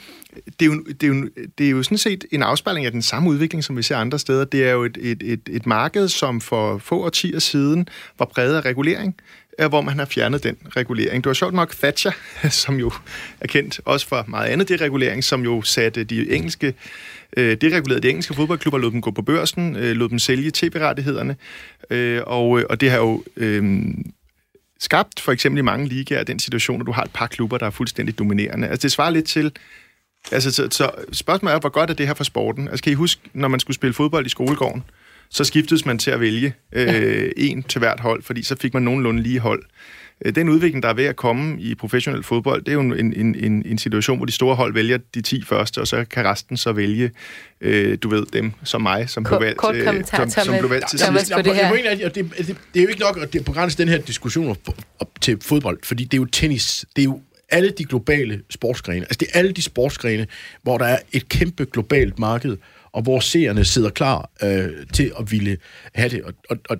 [0.60, 3.02] det er, jo, det, er jo, det er jo sådan set en afspejling af den
[3.02, 4.44] samme udvikling, som vi ser andre steder.
[4.44, 8.56] Det er jo et, et, et, et marked, som for få årtier siden var præget
[8.56, 9.16] af regulering,
[9.58, 11.24] hvor man har fjernet den regulering.
[11.24, 12.12] Det var sjovt nok Thatcher,
[12.64, 12.92] som jo
[13.40, 16.74] er kendt også for meget andet deregulering, som jo satte de engelske
[17.36, 21.36] øh, deregulerede de engelske fodboldklubber, lod dem gå på børsen, øh, lod dem sælge tv-rettighederne,
[21.90, 23.24] øh, og, øh, og det har jo...
[23.36, 23.84] Øh,
[24.80, 27.66] skabt for eksempel i mange ligaer den situation, at du har et par klubber, der
[27.66, 28.68] er fuldstændig dominerende.
[28.68, 29.52] Altså det svarer lidt til,
[30.32, 32.68] Altså, så, så spørgsmålet er, hvor godt er det her for sporten?
[32.68, 34.84] Altså, kan I huske, når man skulle spille fodbold i skolegården,
[35.34, 37.28] så skiftedes man til at vælge øh, ja.
[37.36, 39.62] en til hvert hold, fordi så fik man nogenlunde lige hold.
[40.24, 43.12] øh, den udvikling, der er ved at komme i professionel fodbold, det er jo en,
[43.12, 46.24] en, en, en situation, hvor de store hold vælger de 10 første, og så kan
[46.24, 47.10] resten så vælge,
[47.60, 50.90] øh, du ved, dem som mig, som blev valgt, kort øh, som, som blev valgt
[50.90, 51.32] til sidst.
[51.34, 51.72] på det her.
[51.72, 54.58] Det, det, det, det er jo ikke nok at det begrænse den her diskussion op,
[54.98, 59.00] op til fodbold, fordi det er jo tennis, det er jo alle de globale sportsgrene,
[59.00, 60.26] altså det er alle de sportsgrene,
[60.62, 62.56] hvor der er et kæmpe globalt marked,
[62.94, 65.56] og hvor seerne sidder klar øh, til at ville
[65.94, 66.22] have det.
[66.22, 66.76] Og, og, og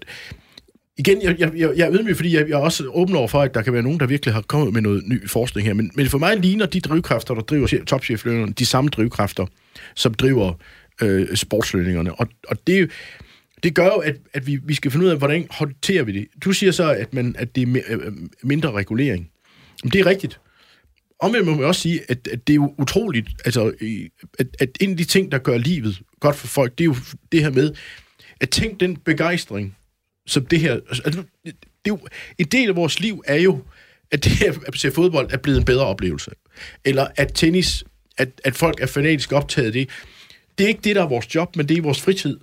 [0.96, 3.54] igen, jeg, jeg, jeg er ydmyg, fordi jeg, jeg er også åben over for, at
[3.54, 5.74] der kan være nogen, der virkelig har kommet med noget ny forskning her.
[5.74, 9.46] Men, men for mig ligner de drivkræfter, der driver topcheflønningerne, de samme drivkræfter,
[9.94, 10.52] som driver
[11.02, 12.14] øh, sportslønningerne.
[12.14, 12.90] Og, og det,
[13.62, 16.26] det gør jo, at, at vi, vi skal finde ud af, hvordan håndterer vi det.
[16.44, 19.28] Du siger så, at, man, at det er øh, mindre regulering.
[19.82, 20.40] Men det er rigtigt.
[21.24, 23.72] Omvendt må man også sige, at, at det er jo utroligt, altså,
[24.38, 26.96] at, at en af de ting, der gør livet godt for folk, det er jo
[27.32, 27.72] det her med,
[28.40, 29.76] at tænk den begejstring,
[30.26, 30.72] som det her...
[30.72, 31.98] Altså, altså, det er jo,
[32.38, 33.62] en del af vores liv er jo,
[34.10, 36.30] at det her at se fodbold er blevet en bedre oplevelse.
[36.84, 37.84] Eller at tennis,
[38.18, 39.88] at, at folk er fanatisk optaget af det.
[40.58, 42.38] Det er ikke det, der er vores job, men det er vores fritid.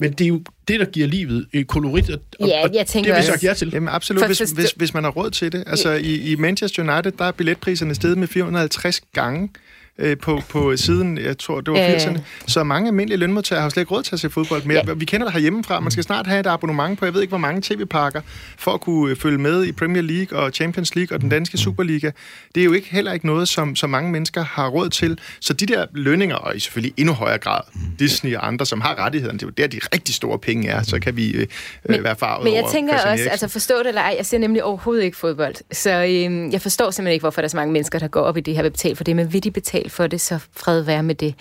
[0.00, 3.24] Men det er jo det, der giver livet et kolorit, og, ja, jeg tænker det
[3.24, 3.70] har vi sagt ja til.
[3.72, 5.64] Jamen absolut, hvis, hvis, hvis man har råd til det.
[5.66, 9.50] Altså i, i Manchester United, der er billetpriserne steget med 450 gange
[9.98, 12.18] øh, på, på siden, jeg tror, det var 80'erne.
[12.46, 14.82] Så mange almindelige lønmodtagere har slet ikke råd til at se fodbold mere.
[14.86, 14.92] Ja.
[14.92, 15.80] Vi kender det herhjemmefra.
[15.80, 18.20] Man skal snart have et abonnement på, jeg ved ikke, hvor mange tv-pakker,
[18.58, 21.58] for at kunne øh, følge med i Premier League og Champions League og den danske
[21.58, 22.10] Superliga.
[22.54, 25.18] Det er jo ikke heller ikke noget, som, som mange mennesker har råd til.
[25.40, 27.60] Så de der lønninger, og i selvfølgelig endnu højere grad
[27.98, 30.82] Disney og andre, som har rettighederne, det er jo der, de rigtig store penge er.
[30.82, 31.46] Så kan vi øh,
[31.84, 34.38] men, være farvet Men jeg over tænker også, altså forstå det eller ej, jeg ser
[34.38, 35.54] nemlig overhovedet ikke fodbold.
[35.72, 38.36] Så øh, jeg forstår simpelthen ikke, hvorfor der er så mange mennesker, der går op
[38.36, 40.82] i det her ved betale for det, men vil de betale for det, så fred
[40.82, 41.34] være med det.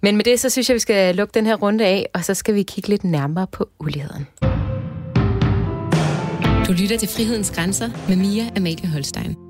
[0.00, 2.34] Men med det, så synes jeg, vi skal lukke den her runde af, og så
[2.34, 4.26] skal vi kigge lidt nærmere på uligheden.
[6.66, 9.49] Du lytter til Frihedens Grænser med Mia Amalie Holstein.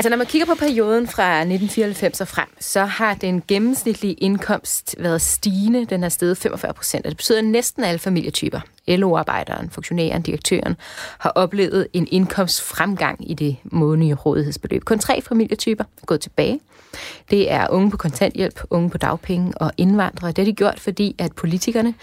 [0.00, 4.94] Altså, når man kigger på perioden fra 1994 og frem, så har den gennemsnitlige indkomst
[4.98, 5.84] været stigende.
[5.84, 10.76] Den har steget 45 procent, og det betyder, at næsten alle familietyper, LO-arbejderen, funktionæren, direktøren,
[11.18, 14.84] har oplevet en indkomstfremgang i det månedlige rådighedsbeløb.
[14.84, 16.60] Kun tre familietyper er gået tilbage.
[17.30, 20.32] Det er unge på kontanthjælp, unge på dagpenge og indvandrere.
[20.32, 21.94] Det har de gjort, fordi at politikerne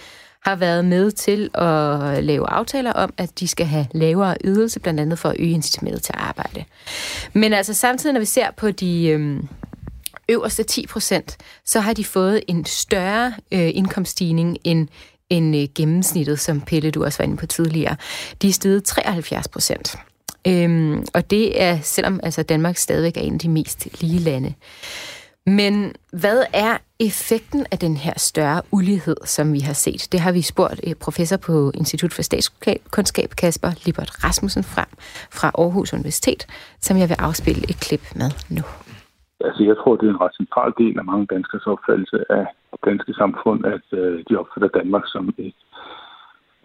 [0.48, 5.00] har været med til at lave aftaler om, at de skal have lavere ydelse, blandt
[5.00, 6.64] andet for at øge incitamentet til at arbejde.
[7.34, 9.48] Men altså samtidig, når vi ser på de øhm,
[10.30, 14.88] øverste 10 procent, så har de fået en større øh, indkomststigning end
[15.30, 17.96] end øh, gennemsnittet, som Pelle, du også var inde på tidligere.
[18.42, 19.96] De er steget 73 procent.
[20.48, 24.54] Øhm, og det er, selvom altså Danmark stadigvæk er en af de mest lige lande.
[25.48, 25.74] Men
[26.22, 30.02] hvad er effekten af den her større ulighed, som vi har set?
[30.12, 34.92] Det har vi spurgt eh, professor på Institut for Statskundskab, Kasper Libert Rasmussen, frem
[35.40, 36.42] fra Aarhus Universitet,
[36.86, 38.64] som jeg vil afspille et klip med nu.
[39.48, 42.80] Altså, jeg tror, det er en ret central del af mange danskers opfattelse af det
[42.90, 45.56] danske samfund, at øh, de opfatter Danmark som et,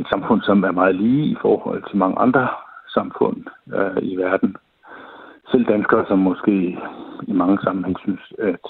[0.01, 2.49] et samfund, som er meget lige i forhold til mange andre
[2.97, 3.39] samfund
[3.77, 4.57] øh, i verden
[5.53, 6.55] selv danskere, som måske
[7.31, 8.65] i mange sammenhæng synes, at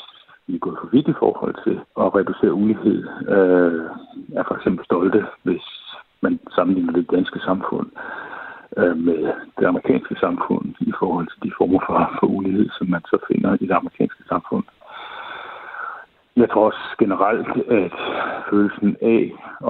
[0.46, 2.98] vi er gået for vidt i forhold til at reducere ulighed,
[3.36, 3.84] øh,
[4.38, 5.66] er for eksempel stolte, hvis
[6.20, 7.88] man sammenligner det danske samfund
[8.76, 13.02] øh, med det amerikanske samfund i forhold til de former for, for ulighed, som man
[13.04, 14.64] så finder i det amerikanske samfund.
[16.36, 17.48] Jeg tror også generelt,
[17.82, 17.96] at
[18.50, 19.22] følelsen af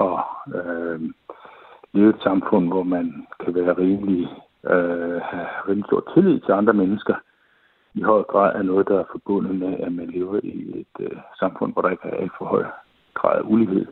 [0.05, 0.17] at
[0.57, 0.99] øh,
[1.93, 4.29] leve et samfund, hvor man kan være rimelig
[4.71, 5.21] øh,
[5.67, 7.15] rimelig stor tillid til andre mennesker,
[7.95, 11.17] i høj grad er noget, der er forbundet med, at man lever i et øh,
[11.39, 12.63] samfund, hvor der ikke er alt for høj
[13.13, 13.85] grad af ulighed.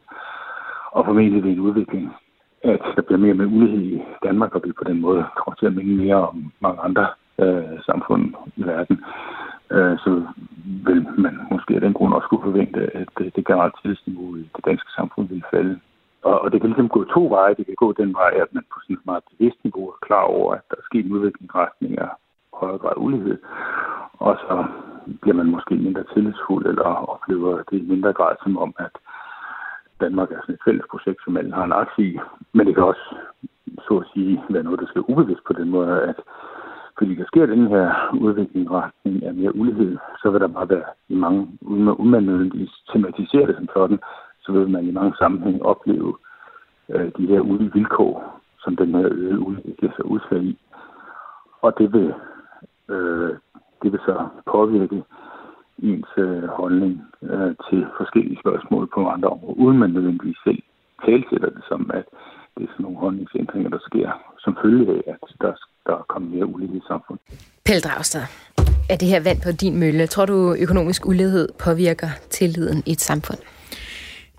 [0.91, 2.15] Og formentlig ved en udvikling,
[2.63, 5.65] at der bliver mere med ulighed i Danmark, og vi på den måde kommer til
[5.65, 7.07] at minde mere om mange andre
[7.39, 9.03] øh, samfund i verden,
[9.71, 10.23] øh, så
[10.87, 14.35] vil man måske af den grund også kunne forvente, at øh, det, det generelt tillidsniveau
[14.35, 15.79] i det danske samfund vil falde.
[16.23, 17.55] Og, og det kan ligesom gå to veje.
[17.55, 20.23] Det kan gå den vej, at man på sådan et meget bevidst niveau er klar
[20.23, 22.09] over, at der er sket en udvikling i retning af
[22.53, 23.37] højere grad ulighed.
[24.13, 24.65] Og så
[25.21, 28.93] bliver man måske mindre tillidsfuld, eller oplever det i mindre grad som om, at
[30.01, 32.19] Danmark er sådan et fælles projekt, som alle har en aktie i.
[32.53, 33.15] Men det kan også,
[33.87, 36.19] så at sige, være noget, der skal ubevidst på den måde, at
[36.97, 37.85] fordi der sker den her
[38.21, 42.23] udvikling i retning af mere ulighed, så vil der bare være i mange, uden man
[42.23, 43.99] nødvendigvis tematiserer det som sådan,
[44.43, 46.17] så vil man i mange sammenhæng opleve
[46.89, 50.57] øh, de her ulige vilkår, som den her øde udvikler sig udslag i.
[51.61, 52.13] Og det vil,
[52.89, 53.33] øh,
[53.81, 55.03] det vil så påvirke
[55.77, 60.61] ens øh, holdning øh, til forskellige spørgsmål på andre områder, uden man nødvendigvis selv
[61.05, 62.05] talsætter det som, at
[62.57, 65.53] det er sådan nogle holdningsændringer, der sker som følge af, at der
[65.87, 67.23] der er kommet mere ulighed i samfundet.
[67.65, 68.21] Pelle Dragsted,
[68.89, 70.07] er det her vand på din mølle?
[70.07, 73.39] Tror du, økonomisk ulighed påvirker tilliden i et samfund?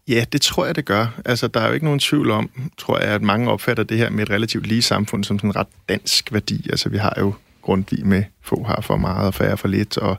[0.08, 1.20] Ja, det tror jeg, det gør.
[1.24, 4.10] Altså, der er jo ikke nogen tvivl om, tror jeg, at mange opfatter det her
[4.10, 6.66] med et relativt lige samfund som sådan en ret dansk værdi.
[6.70, 10.18] Altså, vi har jo Grundtvig med, få har for meget og færre for lidt, og,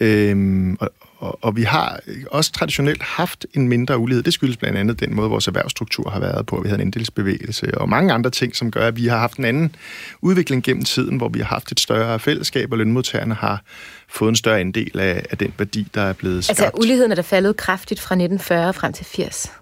[0.00, 2.00] øhm, og, og, og vi har
[2.30, 4.22] også traditionelt haft en mindre ulighed.
[4.22, 7.78] Det skyldes blandt andet den måde, vores erhvervsstruktur har været på, vi havde en andelsbevægelse
[7.78, 9.76] og mange andre ting, som gør, at vi har haft en anden
[10.22, 13.62] udvikling gennem tiden, hvor vi har haft et større fællesskab, og lønmodtagerne har
[14.08, 16.60] fået en større andel af, af den værdi, der er blevet skabt.
[16.60, 19.52] Altså uligheden er der faldet kraftigt fra 1940 frem til 80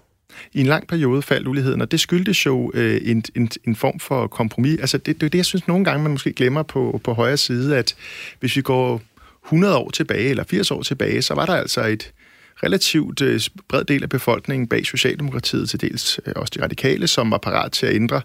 [0.53, 3.99] i en lang periode faldt uligheden, og det skyldtes jo øh, en, en, en form
[3.99, 4.79] for kompromis.
[4.79, 7.37] Altså det, det er det, jeg synes nogle gange, man måske glemmer på, på højre
[7.37, 7.95] side, at
[8.39, 9.01] hvis vi går
[9.45, 12.11] 100 år tilbage, eller 80 år tilbage, så var der altså et
[12.63, 17.31] relativt øh, bred del af befolkningen bag Socialdemokratiet, til dels øh, også de radikale, som
[17.31, 18.21] var parat til at ændre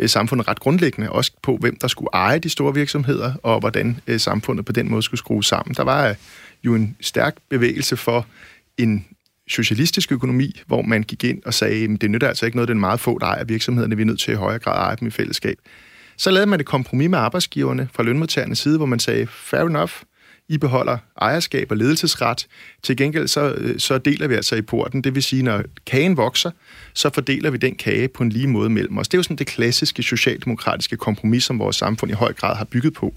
[0.00, 4.00] øh, samfundet ret grundlæggende, også på hvem der skulle eje de store virksomheder, og hvordan
[4.06, 5.74] øh, samfundet på den måde skulle skrues sammen.
[5.74, 6.14] Der var øh,
[6.64, 8.26] jo en stærk bevægelse for
[8.78, 9.06] en
[9.48, 12.80] socialistisk økonomi, hvor man gik ind og sagde, at det nytter altså ikke noget, den
[12.80, 15.08] meget få, der ejer virksomhederne, vi er nødt til i højere grad at eje dem
[15.08, 15.58] i fællesskab.
[16.16, 19.92] Så lavede man et kompromis med arbejdsgiverne fra lønmodtagernes side, hvor man sagde, fair enough,
[20.48, 22.46] i beholder ejerskab og ledelsesret.
[22.82, 25.04] Til gengæld så, øh, så deler vi altså i porten.
[25.04, 26.50] Det vil sige, når kagen vokser,
[26.94, 29.08] så fordeler vi den kage på en lige måde mellem os.
[29.08, 32.64] Det er jo sådan det klassiske socialdemokratiske kompromis, som vores samfund i høj grad har
[32.64, 33.14] bygget på.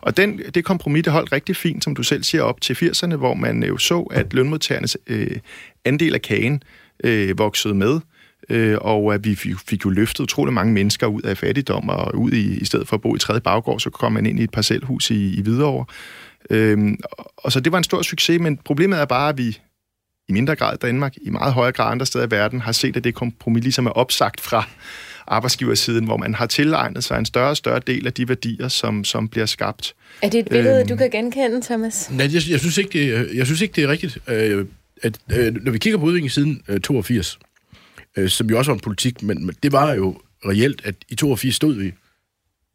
[0.00, 3.16] Og den, det kompromis, det holdt rigtig fint, som du selv siger, op til 80'erne,
[3.16, 5.36] hvor man jo så, at lønmodtagernes øh,
[5.84, 6.62] andel af kagen
[7.04, 8.00] øh, voksede med
[8.48, 9.34] øh, og at vi
[9.66, 12.96] fik jo løftet utrolig mange mennesker ud af fattigdom, og ud i, i stedet for
[12.96, 15.84] at bo i tredje baggård, så kom man ind i et parcelhus i, i Hvidovre.
[16.50, 16.98] Øhm,
[17.36, 19.58] og så det var en stor succes, men problemet er bare, at vi
[20.28, 22.96] i mindre grad i Danmark, i meget højere grad andre steder i verden, har set,
[22.96, 24.68] at det kompromis ligesom er opsagt fra
[25.26, 29.04] arbejdsgiversiden, hvor man har tilegnet sig en større og større del af de værdier, som,
[29.04, 29.94] som bliver skabt.
[30.22, 32.10] Er det et billede, øhm, du kan genkende, Thomas?
[32.10, 34.18] Nej, jeg, jeg, synes, ikke, det, jeg synes ikke, det er rigtigt.
[34.28, 34.66] Øh,
[35.02, 37.38] at, øh, når vi kigger på udviklingen siden øh, 82,
[38.16, 41.14] øh, som jo også var en politik, men, men det var jo reelt, at i
[41.14, 41.92] 82 stod vi,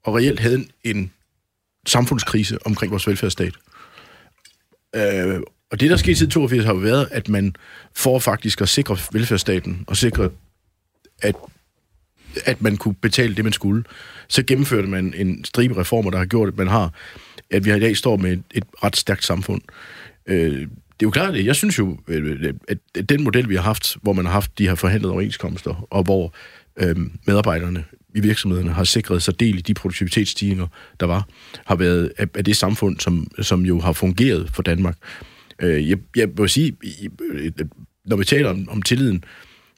[0.04, 1.12] og reelt havde en
[1.88, 3.54] samfundskrise omkring vores velfærdsstat.
[4.96, 5.40] Øh,
[5.72, 7.56] og det, der skete siden 82, har jo været, at man
[7.96, 10.30] får faktisk at sikre velfærdsstaten, og sikre,
[11.22, 11.36] at,
[12.46, 13.84] at man kunne betale det, man skulle.
[14.28, 16.94] Så gennemførte man en stribe reformer, der har gjort, at man har,
[17.50, 19.62] at vi i dag står med et, et ret stærkt samfund.
[20.26, 20.68] Øh,
[21.00, 23.98] det er jo klart, at jeg synes jo, øh, at den model, vi har haft,
[24.02, 26.34] hvor man har haft de her forhandlede overenskomster, og hvor
[26.78, 26.96] øh,
[27.26, 27.84] medarbejderne
[28.18, 30.68] i virksomhederne har sikret sig del i de produktivitetsstigninger,
[31.00, 31.28] der var,
[31.66, 34.98] har været af, af det samfund, som, som jo har fungeret for Danmark.
[35.62, 36.78] Øh, jeg, jeg vil sige,
[37.32, 37.52] øh,
[38.06, 39.24] når vi taler om, om tilliden,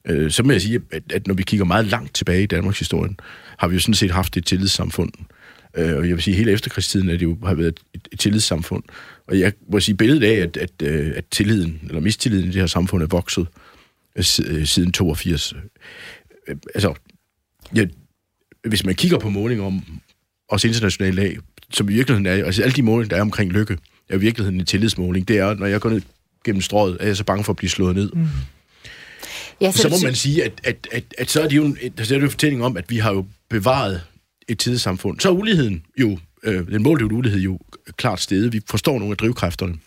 [0.05, 2.79] øh, så må jeg sige, at, at når vi kigger meget langt tilbage i Danmarks
[2.79, 3.11] historie,
[3.57, 5.11] har vi jo sådan set haft et tillidssamfund.
[5.77, 8.83] Øh, og jeg vil sige, hele efterkrigstiden, at det jo har været et, et tillidssamfund.
[9.27, 12.61] Og jeg må sige, billedet af, at, at, øh, at tilliden, eller mistilliden i det
[12.61, 13.47] her samfund er vokset
[14.15, 15.53] øh, siden 82.
[16.47, 16.93] Altså,
[17.75, 17.89] jeg,
[18.67, 19.83] hvis man kigger på målinger om
[20.49, 21.37] også internationale lag,
[21.73, 23.77] som i virkeligheden er, altså alle de målinger, der er omkring lykke,
[24.09, 25.27] er i virkeligheden en tillidsmåling.
[25.27, 26.01] Det er, når jeg går ned
[26.45, 28.11] gennem strået, er jeg så bange for at blive slået ned.
[28.11, 28.27] Mm.
[29.61, 31.77] Ja, så, så må man sige, at, at, at, at så er det jo en,
[31.77, 34.01] så er det jo en fortælling om, at vi har jo bevaret
[34.47, 35.19] et tidssamfund.
[35.19, 37.59] Så er uligheden jo, øh, den målte ulighed jo
[37.97, 38.53] klart stedet.
[38.53, 39.77] Vi forstår nogle af drivkræfterne.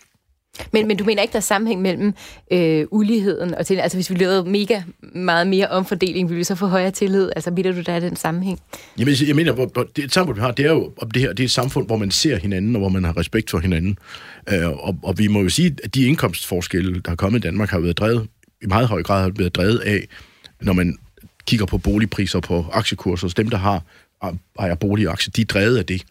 [0.71, 2.13] Men, men du mener ikke, der er sammenhæng mellem
[2.51, 4.81] øh, uligheden og til, altså hvis vi lavede mega
[5.15, 7.29] meget mere omfordeling, ville vi så få højere tillid?
[7.35, 8.59] Altså mener du, der er den sammenhæng?
[8.97, 11.29] Jamen, jeg mener, hvor, hvor, det samfund, vi har, det er jo om det her,
[11.29, 13.97] det er et samfund, hvor man ser hinanden, og hvor man har respekt for hinanden.
[14.49, 17.69] Øh, og, og vi må jo sige, at de indkomstforskelle, der er kommet i Danmark,
[17.69, 18.27] har været drevet,
[18.61, 20.07] i meget høj grad har været drevet af,
[20.61, 20.97] når man
[21.47, 23.83] kigger på boligpriser på aktiekurser, så dem, der har
[24.59, 26.03] ejer boligaktier, de er drevet af det.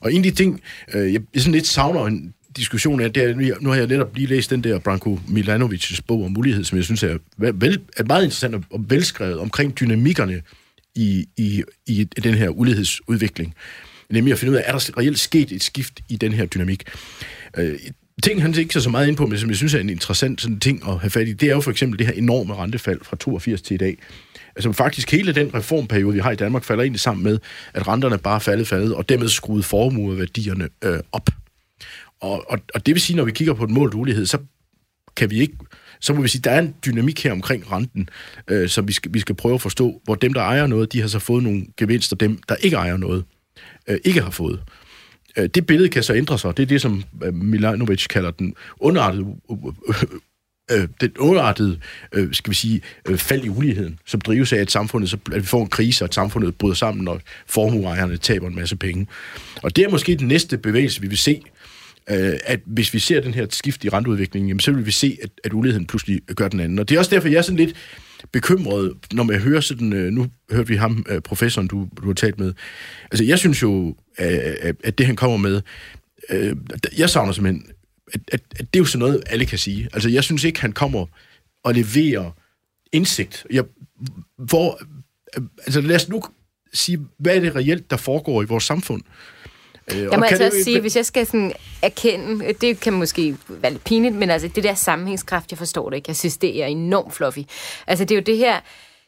[0.00, 0.60] Og en af de ting,
[0.94, 4.26] øh, jeg sådan lidt savner en diskussion er, det er, nu har jeg netop lige
[4.26, 8.24] læst den der Branko Milanovics bog om mulighed, som jeg synes er, vel, er meget
[8.24, 10.42] interessant og velskrevet omkring dynamikkerne
[10.94, 13.54] i, i, i den her ulighedsudvikling.
[14.10, 16.84] Nemlig at finde ud af, er der reelt sket et skift i den her dynamik?
[17.56, 17.78] Øh,
[18.22, 20.40] ting, han ikke så, så meget ind på, men som jeg synes er en interessant
[20.40, 23.00] sådan ting at have fat i, det er jo for eksempel det her enorme rentefald
[23.02, 23.96] fra 82 til i dag.
[24.56, 27.38] Altså faktisk hele den reformperiode, vi har i Danmark, falder egentlig sammen med,
[27.74, 31.30] at renterne bare er faldet, faldet, og dermed skruede formueværdierne øh, op.
[32.20, 34.38] Og, og, og det vil sige, når vi kigger på den målt ulighed, så
[35.16, 35.56] kan vi ikke
[36.00, 38.08] så må vi sige, at der er en dynamik her omkring renten,
[38.48, 41.00] øh, som vi skal, vi skal prøve at forstå, hvor dem, der ejer noget, de
[41.00, 43.24] har så fået nogle gevinster, dem, der ikke ejer noget,
[43.88, 44.62] øh, ikke har fået.
[45.36, 46.56] Øh, det billede kan så ændre sig.
[46.56, 49.26] Det er det, som øh, Milanovic kalder den underartede
[49.90, 50.04] øh,
[50.70, 51.78] øh, den underartede,
[52.12, 55.42] øh, skal vi sige, øh, fald i uligheden, som drives af, at samfundet, så, at
[55.42, 59.06] vi får en krise, og at samfundet bryder sammen, og formueejerne taber en masse penge.
[59.62, 61.42] Og det er måske den næste bevægelse, vi vil se,
[62.10, 65.18] øh, at hvis vi ser den her skift i renteudviklingen, jamen, så vil vi se,
[65.22, 66.78] at, at uligheden pludselig gør den anden.
[66.78, 67.76] Og det er også derfor, jeg er sådan lidt
[68.32, 72.14] bekymret, når man hører sådan, øh, nu hørte vi ham, øh, professoren, du, du har
[72.14, 72.54] talt med.
[73.10, 75.62] Altså, jeg synes jo, at, at det, han kommer med,
[76.30, 76.56] øh,
[76.98, 77.66] jeg savner simpelthen
[78.14, 79.88] at, at, at det er jo sådan noget, alle kan sige.
[79.92, 81.06] Altså, jeg synes ikke, han kommer
[81.64, 82.30] og leverer
[82.92, 83.46] indsigt.
[83.50, 83.64] Jeg,
[84.36, 84.80] hvor,
[85.36, 86.22] øh, altså, lad os nu
[86.72, 89.02] sige, hvad er det reelt, der foregår i vores samfund?
[89.02, 89.35] Øh,
[89.94, 93.84] jeg må altså også sige, hvis jeg skal sådan erkende, det kan måske være lidt
[93.84, 96.08] pinligt, men altså det der sammenhængskraft, jeg forstår det ikke.
[96.08, 97.38] Jeg synes, det er enormt fluffy.
[97.86, 98.60] Altså det er jo det her,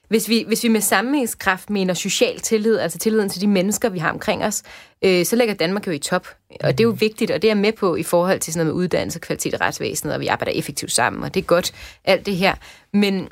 [0.08, 3.98] hvis vi, hvis vi med sammenhængskraft mener social tillid, altså tilliden til de mennesker, vi
[3.98, 4.62] har omkring os,
[5.04, 6.28] øh, så ligger Danmark jo i top.
[6.60, 8.66] Og det er jo vigtigt, og det er jeg med på i forhold til sådan
[8.66, 11.72] noget med uddannelse, kvalitet og retsvæsenet, og vi arbejder effektivt sammen, og det er godt,
[12.04, 12.54] alt det her.
[12.92, 13.28] Men,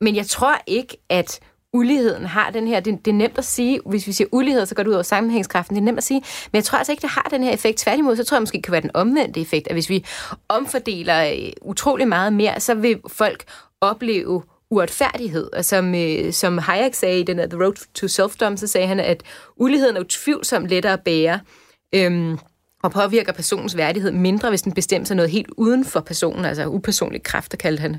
[0.00, 1.40] men jeg tror ikke, at
[1.72, 4.74] uligheden har den her, det, det er nemt at sige, hvis vi siger ulighed, så
[4.74, 7.02] går det ud over sammenhængskraften, det er nemt at sige, men jeg tror altså ikke,
[7.02, 7.78] det har den her effekt.
[7.78, 10.04] Tværtimod, så tror jeg måske, det kan være den omvendte effekt, at hvis vi
[10.48, 13.44] omfordeler øh, utrolig meget mere, så vil folk
[13.80, 15.52] opleve uretfærdighed.
[15.52, 19.00] Og som, øh, som Hayek sagde i den The Road to Selfdom, så sagde han,
[19.00, 19.22] at
[19.56, 21.40] uligheden er utvivlsomt lettere at bære,
[21.94, 22.38] øhm,
[22.82, 26.66] og påvirker personens værdighed mindre, hvis den bestemmer sig noget helt uden for personen, altså
[26.66, 27.94] upersonlige kræfter kaldte han,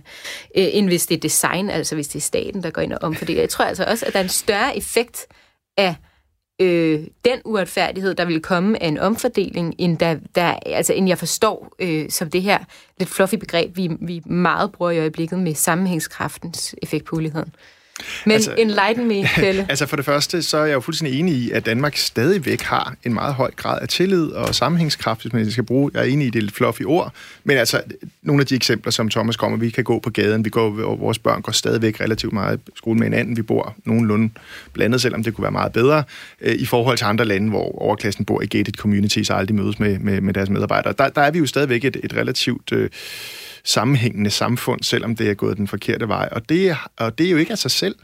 [0.57, 2.99] øh, end hvis det er design, altså hvis det er staten, der går ind og
[3.01, 3.41] omfordeler.
[3.41, 5.27] Jeg tror altså også, at der er en større effekt
[5.77, 5.95] af
[6.61, 11.17] øh, den uretfærdighed, der vil komme af en omfordeling, end, der, der, altså, end jeg
[11.17, 12.59] forstår øh, som det her
[12.99, 17.55] lidt fluffy begreb, vi, vi meget bruger i øjeblikket med sammenhængskraftens effekt på uligheden.
[18.25, 19.65] Men altså, enlighten me, Pelle.
[19.69, 22.95] altså for det første, så er jeg jo fuldstændig enig i, at Danmark stadigvæk har
[23.03, 26.27] en meget høj grad af tillid og sammenhængskraft, hvis man skal bruge, jeg er enig
[26.27, 27.81] i det fluffy ord, men altså
[28.21, 30.99] nogle af de eksempler, som Thomas kommer, vi kan gå på gaden, vi går, og
[30.99, 34.29] vores børn går stadigvæk relativt meget i skole med hinanden, vi bor nogenlunde
[34.73, 36.03] blandet, selvom det kunne være meget bedre,
[36.41, 39.79] øh, i forhold til andre lande, hvor overklassen bor i gated communities og aldrig mødes
[39.79, 40.93] med, med, med deres medarbejdere.
[40.97, 42.71] Der, der er vi jo stadigvæk et, et relativt...
[42.71, 42.89] Øh,
[43.69, 46.29] sammenhængende samfund, selvom det er gået den forkerte vej.
[46.31, 47.95] Og det, og det er jo ikke af sig selv.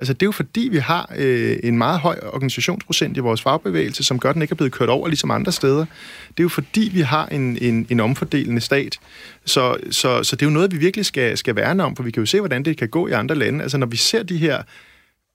[0.00, 4.04] Altså, det er jo fordi, vi har øh, en meget høj organisationsprocent i vores fagbevægelse,
[4.04, 5.86] som gør, at den ikke er blevet kørt over ligesom andre steder.
[6.28, 8.98] Det er jo fordi, vi har en, en, en omfordelende stat.
[9.44, 12.10] Så, så, så det er jo noget, vi virkelig skal, skal værne om, for vi
[12.10, 13.62] kan jo se, hvordan det kan gå i andre lande.
[13.62, 14.62] Altså, når vi ser de her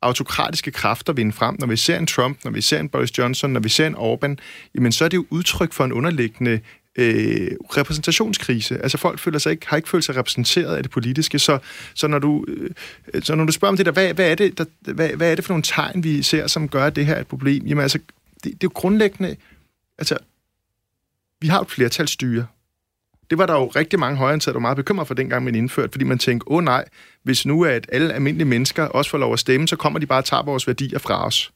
[0.01, 3.53] autokratiske kræfter vinde frem, når vi ser en Trump, når vi ser en Boris Johnson,
[3.53, 4.35] når vi ser en Orbán,
[4.75, 6.59] jamen så er det jo udtryk for en underliggende
[6.95, 8.81] øh, repræsentationskrise.
[8.81, 11.59] Altså folk føler sig ikke, har ikke følt sig repræsenteret af det politiske, så,
[11.93, 12.69] så, når, du, øh,
[13.23, 15.35] så når du spørger om det der, hvad, hvad, er det, der hvad, hvad er
[15.35, 17.65] det for nogle tegn, vi ser, som gør, at det her er et problem?
[17.65, 17.99] Jamen altså,
[18.33, 19.35] det, det er jo grundlæggende,
[19.97, 20.17] altså,
[21.41, 22.47] vi har et flertalsstyre.
[23.29, 25.89] Det var der jo rigtig mange højreorienterede, der var meget bekymret for dengang, man indførte,
[25.91, 26.85] fordi man tænkte, åh oh, nej,
[27.23, 30.05] hvis nu er, at alle almindelige mennesker også får lov at stemme, så kommer de
[30.05, 31.51] bare og tager vores værdier fra os.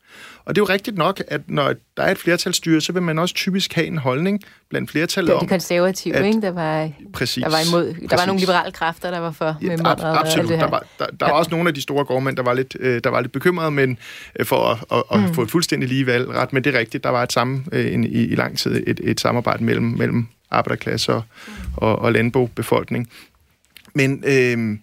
[0.46, 3.20] Og det er jo rigtigt nok, at når der er et flertalsstyre, så vil man
[3.20, 5.40] også typisk have en holdning blandt flertallet om...
[5.40, 6.42] Det er de konservative, at, ikke?
[6.42, 7.88] Der var, præcis, der var imod.
[7.88, 8.12] Der præcis.
[8.12, 10.50] var nogle liberale kræfter, der var for ja, med ab- Absolut.
[10.50, 10.64] Det her.
[10.64, 11.32] Der var, der, der ja.
[11.32, 13.72] var også nogle af de store gårdmænd, der var lidt, øh, der var lidt bekymrede,
[13.72, 13.98] men
[14.40, 15.34] øh, for at, at, at mm.
[15.34, 16.54] få et fuldstændig lige valg ret.
[16.54, 19.00] Men det er rigtigt, der var et samme, øh, en, i, i lang tid et,
[19.04, 21.24] et samarbejde mellem, mellem arbejderklasse og,
[21.78, 23.10] og, og landbobefolkning.
[23.94, 24.24] Men...
[24.28, 24.78] Øh,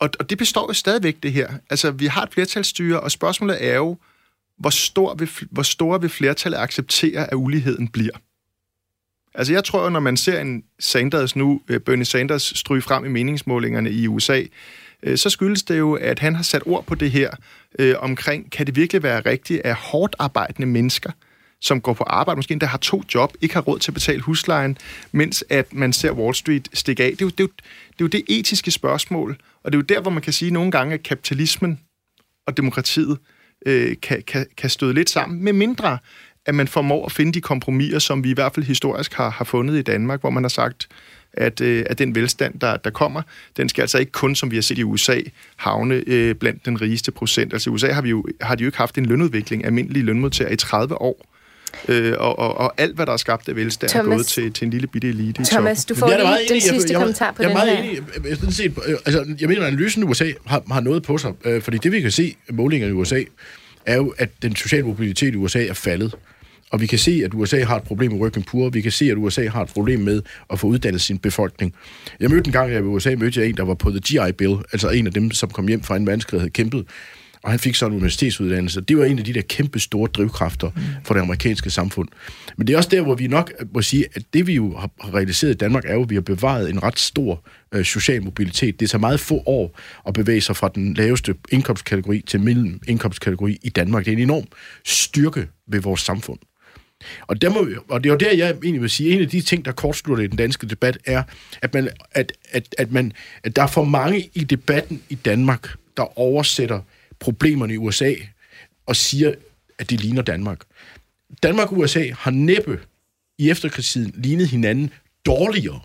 [0.00, 1.48] og, og det består jo stadigvæk, det her.
[1.70, 3.96] Altså, vi har et flertalsstyre, og spørgsmålet er jo,
[4.58, 8.12] hvor, stor vil, hvor store vil flertallet acceptere, at uligheden bliver?
[9.34, 13.08] Altså, jeg tror, når man ser en Sanders nu, øh, Bernie Sanders, stryge frem i
[13.08, 14.42] meningsmålingerne i USA,
[15.02, 17.30] øh, så skyldes det jo, at han har sat ord på det her
[17.78, 21.10] øh, omkring, kan det virkelig være rigtigt, at hårdt arbejdende mennesker,
[21.60, 24.20] som går på arbejde, måske endda har to job, ikke har råd til at betale
[24.20, 24.78] huslejen,
[25.12, 27.10] mens at man ser Wall Street stikke af.
[27.10, 29.82] Det er jo det, er jo, det, er jo det etiske spørgsmål, og det er
[29.82, 31.80] jo der, hvor man kan sige nogle gange, at kapitalismen
[32.46, 33.18] og demokratiet
[33.66, 35.98] øh, kan, kan, kan støde lidt sammen, med mindre
[36.48, 39.44] at man formår at finde de kompromiser, som vi i hvert fald historisk har, har
[39.44, 40.88] fundet i Danmark, hvor man har sagt,
[41.32, 43.22] at, øh, at den velstand, der, der kommer,
[43.56, 45.20] den skal altså ikke kun, som vi har set i USA,
[45.56, 47.52] havne øh, blandt den rigeste procent.
[47.52, 50.52] Altså i USA har, vi jo, har de jo ikke haft en lønudvikling, almindelige lønmodtagere,
[50.52, 51.37] i 30 år.
[51.88, 54.52] Øh, og, og, og alt, hvad der er skabt af velstand, Thomas, er gået til,
[54.52, 57.50] til en lille bitte elite Thomas, du får lige den sidste jeg, kommentar på jeg,
[57.50, 57.82] jeg, den her.
[57.82, 61.32] Enig, jeg, set, altså, jeg mener, at analysen i USA har, har noget på sig,
[61.44, 63.22] øh, fordi det, vi kan se målinger i USA,
[63.86, 66.14] er jo, at den sociale mobilitet i USA er faldet.
[66.70, 68.68] Og vi kan se, at USA har et problem med working poor.
[68.68, 71.74] Vi kan se, at USA har et problem med at få uddannet sin befolkning.
[72.20, 74.32] Jeg mødte en gang, jeg i USA mødte jeg en, der var på The GI
[74.32, 76.86] Bill, altså en af dem, som kom hjem fra en verdenskrig havde kæmpet.
[77.48, 78.80] Og han fik så en universitetsuddannelse.
[78.80, 80.82] Det var en af de der kæmpe store drivkræfter mm.
[81.04, 82.08] for det amerikanske samfund.
[82.56, 85.14] Men det er også der, hvor vi nok må sige, at det vi jo har
[85.14, 88.80] realiseret i Danmark, er jo, at vi har bevaret en ret stor øh, social mobilitet.
[88.80, 93.58] Det tager meget få år at bevæge sig fra den laveste indkomstkategori til mellem indkomstkategori
[93.62, 94.04] i Danmark.
[94.04, 94.44] Det er en enorm
[94.84, 96.38] styrke ved vores samfund.
[97.26, 99.28] Og, der må vi, og det er jo der, jeg egentlig vil sige, en af
[99.28, 101.22] de ting, der kortslutter i den danske debat, er,
[101.62, 103.12] at, man, at, at, at, man,
[103.44, 106.80] at der er for mange i debatten i Danmark, der oversætter
[107.20, 108.14] problemerne i USA
[108.86, 109.34] og siger,
[109.78, 110.60] at det ligner Danmark.
[111.42, 112.80] Danmark og USA har næppe
[113.38, 114.90] i efterkrigstiden lignet hinanden
[115.26, 115.80] dårligere,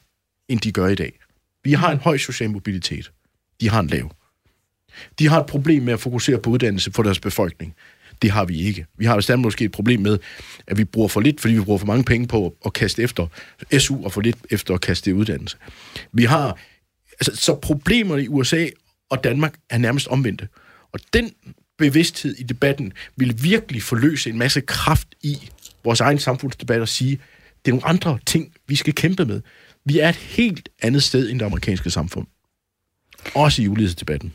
[0.47, 1.19] end de gør i dag.
[1.63, 3.11] Vi har en høj social mobilitet.
[3.61, 4.11] De har en lav.
[5.19, 7.75] De har et problem med at fokusere på uddannelse for deres befolkning.
[8.21, 8.85] Det har vi ikke.
[8.97, 10.19] Vi har bestemt måske et problem med,
[10.67, 13.27] at vi bruger for lidt, fordi vi bruger for mange penge på at kaste efter
[13.79, 15.57] SU og for lidt efter at kaste uddannelse.
[16.11, 16.59] Vi har,
[17.19, 18.67] altså, så problemerne i USA
[19.09, 20.47] og Danmark er nærmest omvendte.
[20.93, 21.31] Og den
[21.77, 25.49] bevidsthed i debatten vil virkelig forløse en masse kraft i
[25.83, 27.19] vores egen samfundsdebat og sige,
[27.65, 29.41] det er nogle andre ting, vi skal kæmpe med.
[29.85, 32.27] Vi er et helt andet sted end det amerikanske samfund.
[33.35, 34.33] Også i ulighedsdebatten.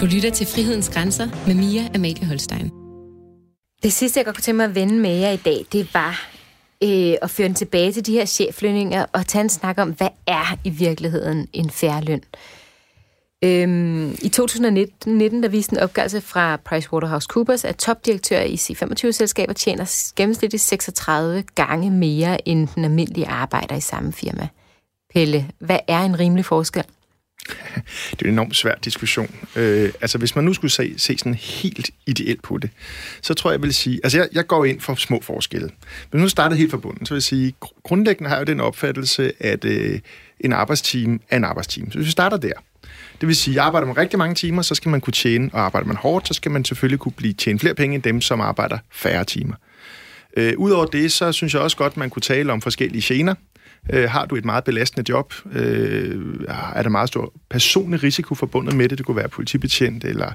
[0.00, 2.70] Du lytter til Frihedens Grænser med Mia Amalie Holstein.
[3.82, 6.30] Det sidste, jeg godt kunne tænke mig at vende med jer i dag, det var
[6.82, 10.08] øh, at føre den tilbage til de her cheflønninger og tage en snak om, hvad
[10.26, 12.22] er i virkeligheden en færre løn?
[13.44, 20.62] Øhm, I 2019 der viste en opgørelse fra PricewaterhouseCoopers, at topdirektører i C25-selskaber tjener gennemsnitligt
[20.62, 24.48] 36 gange mere end den almindelige arbejder i samme firma.
[25.14, 26.84] Pelle, hvad er en rimelig forskel?
[28.10, 29.34] Det er en enormt svær diskussion.
[29.56, 32.70] Øh, altså, hvis man nu skulle se, se sådan helt ideelt på det,
[33.22, 34.00] så tror jeg, jeg vil sige...
[34.02, 35.70] Altså, jeg, jeg går ind for små forskelle.
[36.12, 38.60] Men nu starter helt fra bunden, så vil jeg sige, grundlæggende har jeg jo den
[38.60, 40.00] opfattelse, at øh,
[40.40, 41.90] en arbejdsteam er en arbejdsteam.
[41.90, 42.52] Så hvis vi starter der,
[43.20, 45.60] det vil sige, at arbejder man rigtig mange timer, så skal man kunne tjene, og
[45.60, 48.40] arbejder man hårdt, så skal man selvfølgelig kunne blive tjene flere penge end dem, som
[48.40, 49.54] arbejder færre timer.
[50.36, 53.34] Øh, Udover det, så synes jeg også godt, man kunne tale om forskellige gener.
[53.92, 55.34] Øh, har du et meget belastende job?
[55.52, 56.20] Øh,
[56.74, 58.98] er der meget stor personlig risiko forbundet med det?
[58.98, 60.32] Det kunne være politibetjent, eller,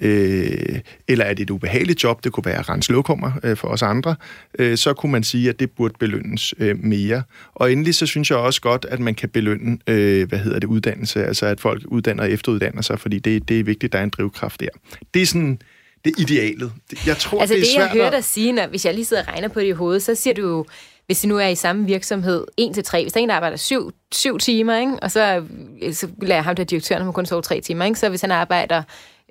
[0.00, 0.78] øh,
[1.08, 2.24] eller er det et ubehageligt job?
[2.24, 4.16] Det kunne være rens lokummer øh, for os andre.
[4.58, 7.22] Øh, så kunne man sige, at det burde belønnes øh, mere.
[7.54, 10.66] Og endelig så synes jeg også godt, at man kan belønne, øh, hvad hedder det,
[10.66, 11.24] uddannelse.
[11.24, 14.04] Altså at folk uddanner og efteruddanner sig, fordi det, det er vigtigt, at der er
[14.04, 14.68] en drivkraft der.
[15.14, 15.58] Det er sådan
[16.04, 16.72] det er idealet.
[17.06, 19.04] Jeg tror, altså det er det, svært jeg hører dig sige, når, hvis jeg lige
[19.04, 20.66] sidder og regner på det i hovedet, så siger du jo,
[21.06, 23.34] hvis de nu er i samme virksomhed, 1 til 3, hvis der er en, der
[23.34, 24.92] arbejder 7, 7 timer, ikke?
[25.02, 25.44] og så,
[25.92, 27.98] så lader ham der direktøren, han kun sove 3 timer, ikke?
[27.98, 28.82] så hvis han arbejder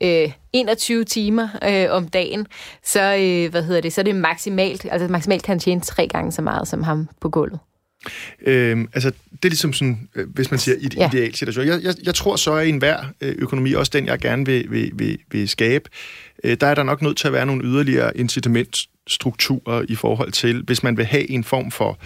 [0.04, 2.48] øh, 21 timer øh, om dagen,
[2.84, 6.08] så, øh, hvad hedder det, så er det maksimalt, altså maksimalt kan han tjene tre
[6.08, 7.60] gange så meget som ham på gulvet.
[8.46, 11.10] Øhm, altså, det er ligesom sådan, øh, hvis man siger ide- Ja.
[11.14, 11.68] ideal situation.
[11.68, 14.72] Jeg, jeg, jeg tror så, at i enhver øh, økonomi, også den, jeg gerne vil,
[14.72, 15.90] vil, vil, vil skabe,
[16.44, 18.18] øh, der er der nok nødt til at være nogle yderligere
[19.08, 22.00] strukturer i forhold til, hvis man vil have en form for,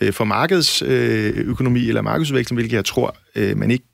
[0.00, 3.84] øh, for markedsøkonomi øh, økonomi eller markedsudvikling, hvilket jeg tror, øh, man ikke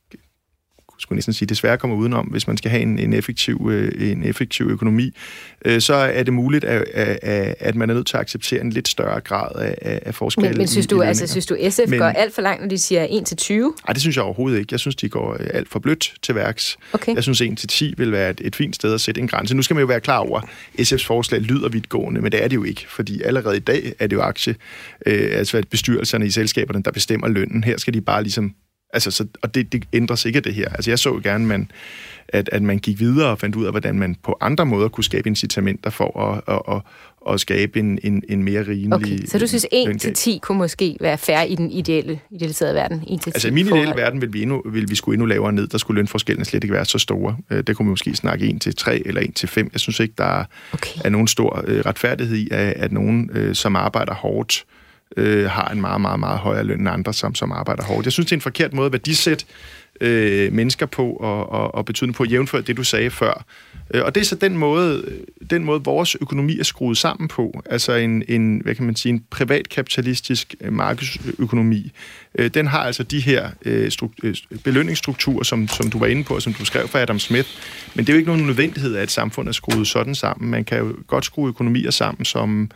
[0.99, 4.22] skulle næsten sige, desværre kommer udenom, hvis man skal have en, en, effektiv, øh, en
[4.24, 5.16] effektiv økonomi,
[5.64, 8.70] øh, så er det muligt, at, at, at man er nødt til at acceptere en
[8.70, 11.80] lidt større grad af, af af forskel Men, men synes, du, altså, synes du, SF
[11.88, 13.74] Men- går alt for langt, når de siger 1 til 20?
[13.86, 14.68] Nej, det synes jeg overhovedet ikke.
[14.72, 16.76] Jeg synes, de går øh, alt for blødt til værks.
[16.92, 17.14] Okay.
[17.14, 19.55] Jeg synes, 1-10 vil være et, et fint sted at sætte en grænse.
[19.57, 20.40] Nu skal man jo være klar over,
[20.78, 23.92] at SF's forslag lyder vidtgående, men det er det jo ikke, fordi allerede i dag
[23.99, 24.55] er det jo aktie,
[25.07, 27.64] øh, altså at bestyrelserne i selskaberne, der bestemmer lønnen.
[27.64, 28.55] Her skal de bare ligesom
[28.93, 30.68] Altså, så, og det, det ændrer ikke det her.
[30.68, 31.70] Altså, jeg så jo gerne, man,
[32.28, 35.05] at, at man gik videre og fandt ud af, hvordan man på andre måder kunne
[35.05, 36.82] skabe incitamenter for at, at, at,
[37.34, 40.01] at skabe en, en, en mere rimelig Okay, så du synes 1 løngab.
[40.01, 42.99] til 10 kunne måske være færre i den ideelle, idealiserede verden?
[42.99, 44.01] 1 til 10 Altså i min ideelle forhold.
[44.01, 45.66] verden vil vi, endnu, vil vi skulle endnu lavere ned.
[45.66, 47.36] Der skulle lønforskellene slet ikke være så store.
[47.51, 49.68] Øh, Det kunne vi måske snakke 1 til 3 eller 1 til 5.
[49.72, 51.01] Jeg synes ikke, der er, Okay.
[51.05, 54.78] er nogen stor øh, retfærdighed i, at, at nogen, øh, som arbejder hårdt, øh,
[55.16, 58.04] Øh, har en meget, meget, meget højere løn end andre, som, som arbejder hårdt.
[58.04, 59.44] Jeg synes, det er en forkert måde at værdisætte
[60.00, 63.44] øh, mennesker på og, og, og betydning på, jævnfør det, du sagde før.
[63.94, 67.28] Øh, og det er så den måde, øh, den måde, vores økonomi er skruet sammen
[67.28, 67.62] på.
[67.66, 71.92] Altså en, en hvad kan man sige, en privatkapitalistisk markedsøkonomi.
[72.38, 73.90] Øh, den har altså de her øh,
[74.22, 74.34] øh,
[74.64, 77.48] belønningsstrukturer, som, som du var inde på, og som du skrev for Adam Smith.
[77.94, 80.50] Men det er jo ikke nogen nødvendighed, at et samfund er skruet sådan sammen.
[80.50, 82.70] Man kan jo godt skrue økonomier sammen, som,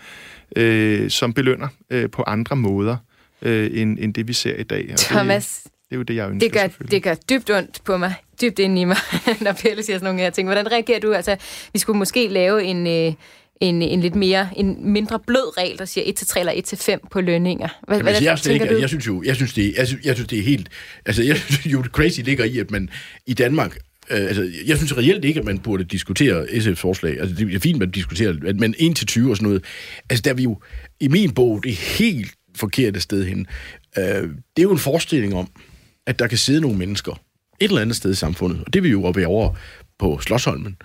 [0.56, 2.96] øh, som belønner øh, på andre måder,
[3.42, 4.88] øh, end, end det, vi ser i dag.
[4.92, 7.84] Og Thomas, Det, det er jo det, jeg ønsker det gør, det gør dybt ondt
[7.84, 8.96] på mig, dybt inde i mig,
[9.40, 10.48] når Pelle siger sådan nogle her ting.
[10.48, 11.12] Hvordan reagerer du?
[11.12, 11.36] Altså,
[11.72, 13.14] vi skulle måske lave en, øh,
[13.60, 16.64] en, en lidt mere, en mindre blød regel, der siger 1 til 3 eller 1
[16.64, 17.68] til 5 på lønninger.
[17.86, 18.80] Hvad, Jamen, altså, jeg, slet tænker ikke, du?
[18.80, 20.68] jeg synes jo, jeg synes, det, jeg synes, jeg synes, det er helt...
[21.06, 22.88] Altså, jeg synes jo, det crazy ligger i, at man
[23.26, 23.78] i Danmark
[24.10, 27.20] Øh, altså, jeg synes reelt ikke, at man burde diskutere SF's forslag.
[27.20, 29.64] Altså, det er fint, at man diskuterer, men 1 til 20 og sådan noget.
[30.10, 30.60] Altså, der er vi jo,
[31.00, 33.46] i min bog, det er helt forkerte sted hen.
[33.98, 35.48] Øh, det er jo en forestilling om,
[36.06, 37.12] at der kan sidde nogle mennesker
[37.60, 39.54] et eller andet sted i samfundet, og det er vi jo oppe over
[39.98, 40.76] på Slottsholmen,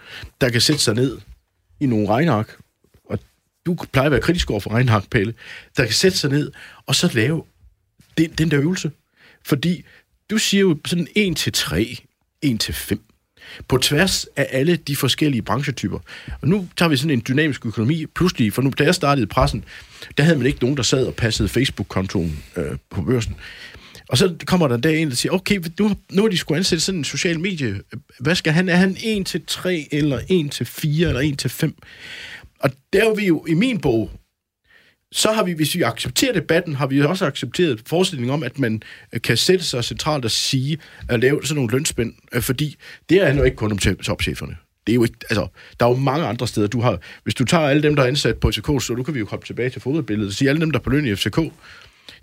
[0.42, 1.18] der kan sætte sig ned
[1.80, 2.58] i nogle regnark,
[3.06, 3.20] og
[3.66, 5.34] du plejer at være kritisk over for regnark, Pelle,
[5.78, 6.52] der kan sætte sig ned,
[6.86, 7.44] og så lave
[8.18, 8.92] den, den der øvelse.
[9.46, 9.84] Fordi
[10.30, 11.98] du siger jo sådan 1 til 3,
[12.42, 13.07] 1 til 5
[13.68, 16.00] på tværs af alle de forskellige branchetyper.
[16.42, 19.64] Og nu tager vi sådan en dynamisk økonomi pludselig, for nu, da jeg startede pressen,
[20.18, 23.36] der havde man ikke nogen, der sad og passede Facebook-kontoen øh, på børsen.
[24.10, 26.58] Og så kommer der en dag ind og siger, okay, nu, nu har de skulle
[26.58, 27.82] ansætte sådan en social medie.
[28.20, 28.70] Hvad skal han?
[28.70, 31.76] Er han 1 til 3, eller 1 til 4, eller 1 til 5?
[32.60, 34.12] Og der er vi jo i min bog,
[35.18, 38.82] så har vi, hvis vi accepterer debatten, har vi også accepteret forestillingen om, at man
[39.14, 40.78] øh, kan sætte sig centralt og sige,
[41.10, 42.76] at lave sådan nogle lønspænd, øh, fordi
[43.10, 44.58] det handler ikke kun om topcheferne.
[44.88, 45.48] Det er jo ikke, altså,
[45.80, 46.68] der er jo mange andre steder.
[46.68, 49.14] Du har, hvis du tager alle dem, der er ansat på FCK, så du kan
[49.14, 51.16] vi jo komme tilbage til fodboldbilledet og sige, alle dem, der er på løn i
[51.16, 51.40] FCK,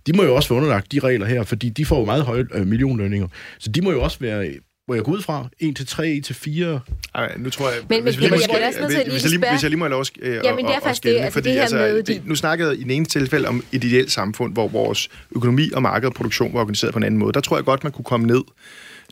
[0.06, 2.46] de må jo også være underlagt de regler her, fordi de får jo meget høje
[2.54, 3.28] øh, millionlønninger.
[3.58, 4.54] Så de må jo også være
[4.88, 5.48] må jeg gå ud fra?
[5.60, 6.80] 1 til 3, 1 til 4?
[7.14, 7.78] Ej, nu tror jeg...
[7.88, 9.78] Men, hvis, men, vi lige, jeg, jeg, jeg, hvis, hvis, jeg lige, hvis jeg lige
[9.78, 12.02] må have lov øh, Jamen, det er faktisk det, altså fordi, det her altså, med...
[12.02, 15.70] Det, nu snakkede jeg i den ene tilfælde om et ideelt samfund, hvor vores økonomi
[15.74, 17.32] og marked og produktion var organiseret på en anden måde.
[17.32, 18.42] Der tror jeg godt, man kunne komme ned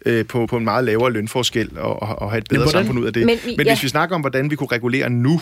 [0.06, 3.06] øh, på, på en meget lavere lønforskel og, og, og have et bedre samfund ud
[3.06, 3.26] af det.
[3.26, 3.72] Men, men ja.
[3.72, 5.40] hvis vi snakker om, hvordan vi kunne regulere nu,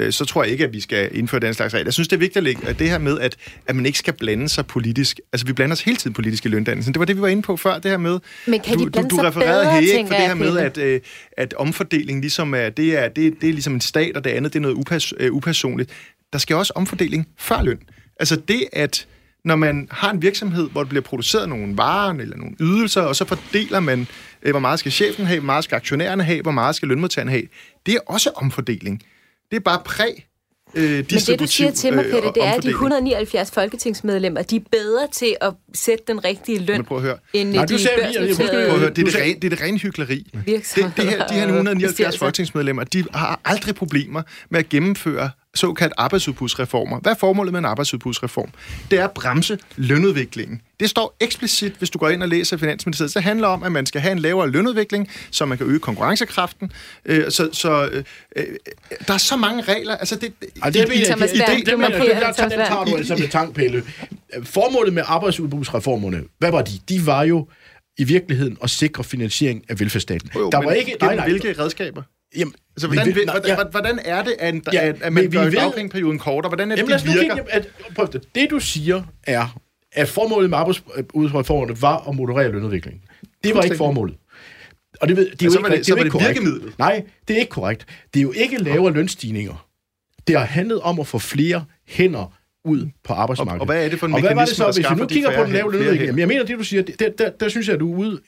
[0.00, 1.86] Øh, så tror jeg ikke, at vi skal indføre den slags regler.
[1.86, 3.36] Jeg synes, det er vigtigt at lægge at det her med, at,
[3.66, 5.20] at man ikke skal blande sig politisk.
[5.32, 6.94] Altså, vi blander os hele tiden politisk i løndannelsen.
[6.94, 8.18] Det var det, vi var inde på før, det her med...
[8.46, 10.78] Men kan du, de blande du, du refererede bedre, Hæk for det her med, at,
[10.78, 11.00] øh,
[11.36, 14.52] at omfordeling ligesom er, det er, det, det er ligesom en stat, og det andet,
[14.52, 15.90] det er noget upas, øh, upersonligt.
[16.32, 17.78] Der skal også omfordeling før løn.
[18.20, 19.06] Altså det, at
[19.44, 23.16] når man har en virksomhed, hvor der bliver produceret nogle varer eller nogle ydelser, og
[23.16, 24.06] så fordeler man,
[24.42, 27.30] øh, hvor meget skal chefen have, hvor meget skal aktionærerne have, hvor meget skal lønmodtagerne
[27.30, 27.42] have.
[27.86, 29.02] Det er også omfordeling.
[29.54, 30.26] Det er bare præg
[30.74, 34.56] øh, Men det, du siger til mig, Peter, det er, at de 179 folketingsmedlemmer, de
[34.56, 37.18] er bedre til at sætte den rigtige løn, prøv at høre.
[37.32, 38.80] end Nej, de børsnoterede...
[38.80, 40.30] Det er det, rene, det er det rene hyggeleri.
[40.46, 45.94] Det, det her, de her 179 folketingsmedlemmer, de har aldrig problemer med at gennemføre såkaldt
[45.96, 47.00] arbejdsudbudsreformer.
[47.00, 48.50] Hvad er formålet med en arbejdsudbudsreform?
[48.90, 50.60] Det er at bremse lønudviklingen.
[50.80, 53.14] Det står eksplicit, hvis du går ind og læser Finansministeriet.
[53.14, 56.72] Det handler om, at man skal have en lavere lønudvikling, så man kan øge konkurrencekraften.
[57.04, 58.04] Øh, så så øh,
[58.36, 58.44] øh,
[59.06, 59.96] der er så mange regler.
[59.96, 60.32] Altså, det,
[60.62, 63.82] altså, det, det, det, det, det, det, den tager du altså med tankpille.
[64.44, 66.72] Formålet med arbejdsudbudsreformerne, hvad var de?
[66.88, 67.48] De var jo
[67.98, 70.30] i virkeligheden at sikre finansiering af velfærdsstaten.
[70.34, 72.02] Jo, der var ikke, nej, nej, hvilke redskaber?
[72.36, 73.64] Jamen, altså, hvordan, vi, hvordan, ja.
[73.70, 76.50] hvordan er det, at, ja, at, at man gør dagpengeperioden kortere?
[76.50, 77.34] Hvordan er det, jamen, det virker?
[77.34, 78.34] Kigge, at, prøv det.
[78.34, 79.58] det, du siger, er,
[79.92, 83.02] at formålet med arbejdsudreformerne var at moderere lønudviklingen.
[83.44, 84.16] Det var ikke formålet.
[85.00, 86.78] Og det, det, det er jo ikke, det, det, er jo ikke korrekt.
[86.78, 87.86] Nej, det er ikke korrekt.
[88.14, 89.68] Det er jo ikke lavere lønstigninger.
[90.26, 92.32] Det har handlet om at få flere hænder
[92.64, 93.60] ud på arbejdsmarkedet.
[93.60, 94.94] Og, og hvad er det for en og mekanisme, hvad var det så, hvis vi
[95.02, 96.18] nu kigger på den lave lønudvikling?
[96.18, 98.20] Jeg mener, det du siger, der, der, der synes jeg, at du er ude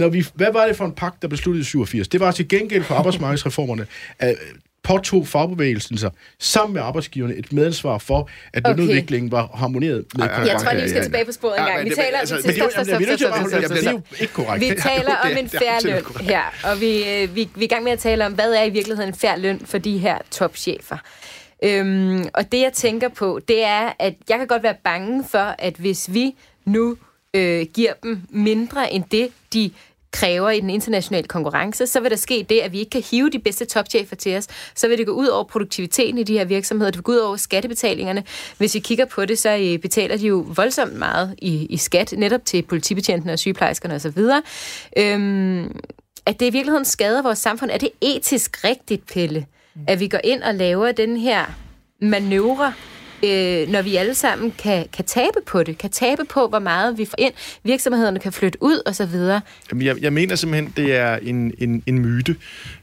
[0.00, 2.08] når vi, hvad var det for en pagt, der besluttede i 87?
[2.08, 3.86] Det var til gengæld for arbejdsmarkedsreformerne,
[4.18, 4.36] at
[4.82, 8.76] påtog fagbevægelsen sig sammen med arbejdsgiverne et medansvar for, at okay.
[8.76, 11.84] lønudviklingen var harmoneret med Jeg tror lige, vi skal tilbage på sporet en gang.
[11.84, 12.18] Vi taler
[14.32, 14.60] korrekt.
[14.60, 17.84] Vi taler om en færre løn her, og vi, øh, vi, vi er i gang
[17.84, 20.96] med at tale om, hvad er i virkeligheden en færre løn for de her topchefer.
[21.64, 25.54] Øhm, og det, jeg tænker på, det er, at jeg kan godt være bange for,
[25.58, 26.34] at hvis vi
[26.64, 26.96] nu
[27.34, 29.70] øh, giver dem mindre end det, de
[30.12, 33.30] kræver i den internationale konkurrence, så vil der ske det, at vi ikke kan hive
[33.30, 34.46] de bedste topchefer til os.
[34.74, 37.16] Så vil det gå ud over produktiviteten i de her virksomheder, det vil gå ud
[37.16, 38.24] over skattebetalingerne.
[38.58, 42.14] Hvis vi kigger på det, så øh, betaler de jo voldsomt meget i, i skat,
[42.16, 44.18] netop til politibetjentene og sygeplejerskerne osv.
[44.96, 45.80] Øhm,
[46.26, 47.70] at det i virkeligheden skader vores samfund.
[47.70, 49.46] Er det etisk rigtigt, Pelle,
[49.86, 51.44] at vi går ind og laver den her
[52.00, 52.72] manøvre
[53.24, 56.98] øh, når vi alle sammen kan, kan tabe på det, kan tabe på, hvor meget
[56.98, 59.16] vi får ind, virksomhederne kan flytte ud osv.
[59.70, 62.36] Jamen, jeg, jeg mener simpelthen, det er en, en, en myte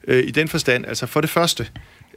[0.07, 0.85] øh, i den forstand.
[0.85, 1.67] Altså for det første,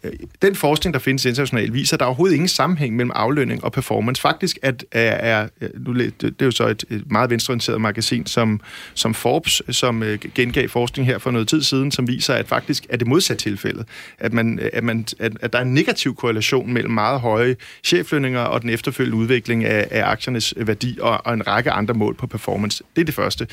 [0.05, 3.65] Øh, den forskning, der findes internationalt, viser, at der er overhovedet ingen sammenhæng mellem aflønning
[3.65, 4.23] og performance.
[4.23, 5.49] Faktisk at, er, er
[5.79, 8.61] nu, det, det er jo så et, et meget venstreorienteret magasin som,
[8.95, 12.87] som Forbes, som øh, gengav forskning her for noget tid siden, som viser, at faktisk
[12.89, 13.87] er det modsat tilfældet.
[14.19, 17.57] At, man, øh, at, man, at, at der er en negativ korrelation mellem meget høje
[17.85, 22.15] cheflønninger og den efterfølgende udvikling af, af aktiernes værdi og, og en række andre mål
[22.15, 22.85] på performance.
[22.97, 23.47] Det er det første.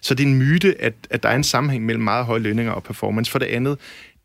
[0.00, 2.72] Så det er en myte, at, at der er en sammenhæng mellem meget høje lønninger
[2.72, 3.30] og performance.
[3.30, 3.78] For det andet,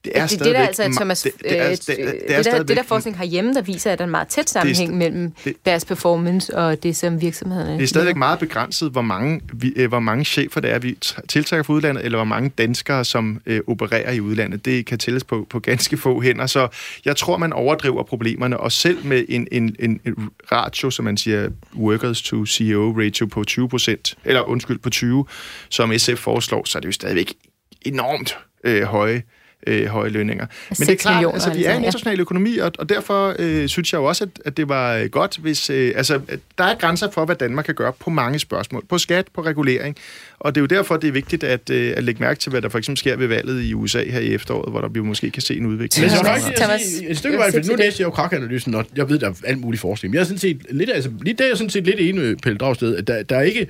[0.05, 2.63] det er det, det der altså, Thomas, det, det, er, det, det, er det, der,
[2.63, 5.31] det der forskning herhjemme, der viser, at der er en meget tæt sammenhæng det, mellem
[5.43, 7.73] det, deres performance og det, som virksomhederne...
[7.73, 10.97] Det er stadigvæk meget begrænset, hvor mange, vi, øh, hvor mange chefer det er, vi
[11.29, 14.65] tiltrækker fra udlandet, eller hvor mange danskere, som øh, opererer i udlandet.
[14.65, 16.67] Det kan tælles på, på ganske få hænder, så
[17.05, 21.17] jeg tror, man overdriver problemerne, og selv med en, en, en, en ratio, som man
[21.17, 25.25] siger, workers to CEO ratio på 20 procent, eller undskyld, på 20,
[25.69, 27.33] som SF foreslår, så er det jo stadigvæk
[27.81, 29.23] enormt øh, høje
[29.67, 30.45] øh, høje lønninger.
[30.69, 32.21] Men det er klart, altså, vi er en international ja.
[32.21, 35.37] økonomi, og, og derfor øh, synes jeg jo også, at, at det var øh, godt,
[35.37, 35.69] hvis...
[35.69, 36.21] Øh, altså,
[36.57, 38.85] der er grænser for, hvad Danmark kan gøre på mange spørgsmål.
[38.89, 39.95] På skat, på regulering.
[40.39, 42.61] Og det er jo derfor, det er vigtigt at, øh, at lægge mærke til, hvad
[42.61, 45.31] der for eksempel sker ved valget i USA her i efteråret, hvor der vi måske
[45.31, 46.05] kan se en udvikling.
[46.05, 49.09] Men jeg Thomas, sige, et stykke vej, for nu læser jeg jo krakanalysen, og jeg
[49.09, 50.11] ved, der er alt muligt forskning.
[50.11, 52.15] Men jeg er sådan set lidt, altså, lige der er jeg sådan set lidt enig
[52.15, 53.67] med Pelle Dragsted, at der, der er ikke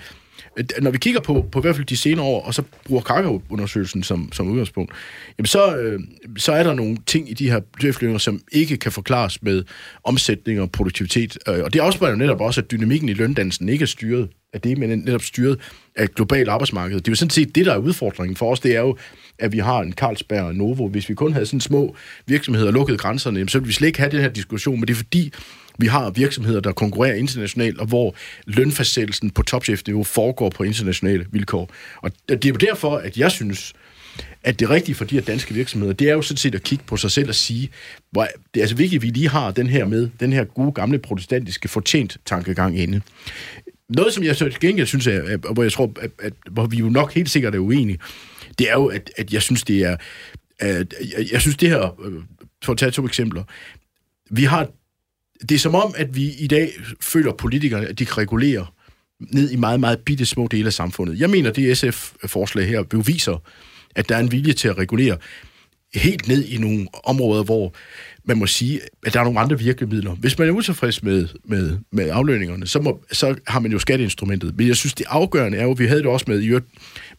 [0.57, 3.01] Øh, når vi kigger på, på i hvert fald de senere år, og så bruger
[3.01, 4.91] Kaka-undersøgelsen som, som udgangspunkt,
[5.37, 5.99] jamen så, øh,
[6.37, 9.63] så er der nogle ting i de her dyrflyvninger, som ikke kan forklares med
[10.03, 11.37] omsætning og produktivitet.
[11.47, 14.77] Øh, og det afspejler netop også, at dynamikken i løndannelsen ikke er styret af det,
[14.77, 15.59] men netop styret
[15.95, 16.97] af et globalt arbejdsmarked.
[16.97, 18.97] Det er jo sådan set det, der er udfordringen for os, det er jo,
[19.39, 20.87] at vi har en Carlsberg og Novo.
[20.87, 21.95] Hvis vi kun havde sådan små
[22.25, 24.93] virksomheder og lukkede grænserne, så ville vi slet ikke have den her diskussion, men det
[24.93, 25.33] er fordi,
[25.79, 28.15] vi har virksomheder, der konkurrerer internationalt, og hvor
[28.45, 31.71] lønfastsættelsen på topchefniveau foregår på internationale vilkår.
[32.01, 33.73] Og det er jo derfor, at jeg synes,
[34.43, 36.83] at det rigtige for de her danske virksomheder, det er jo sådan set at kigge
[36.87, 37.69] på sig selv og sige,
[38.11, 40.71] hvor det er altså vigtigt, at vi lige har den her med, den her gode
[40.71, 43.01] gamle protestantiske fortjent tankegang inde.
[43.89, 46.77] Noget, som jeg så til gengæld synes, er, hvor jeg tror, at, at, hvor vi
[46.77, 47.99] jo nok helt sikkert er uenige,
[48.59, 49.97] det er jo, at, at jeg synes, det er,
[50.59, 52.13] at, jeg, jeg synes det her, øh,
[52.63, 53.43] for at tage to eksempler,
[54.29, 54.67] vi har
[55.41, 56.71] det er som om, at vi i dag
[57.01, 58.65] føler politikerne, at de kan regulere
[59.19, 61.19] ned i meget, meget bitte små dele af samfundet.
[61.19, 63.43] Jeg mener, det SF-forslag her beviser,
[63.95, 65.17] at der er en vilje til at regulere
[65.93, 67.73] helt ned i nogle områder, hvor
[68.23, 70.15] man må sige, at der er nogle andre virkemidler.
[70.15, 74.57] Hvis man er utilfreds med, med, med aflønningerne, så, må, så har man jo skatteinstrumentet.
[74.57, 76.61] Men jeg synes, det afgørende er jo, vi havde det også med,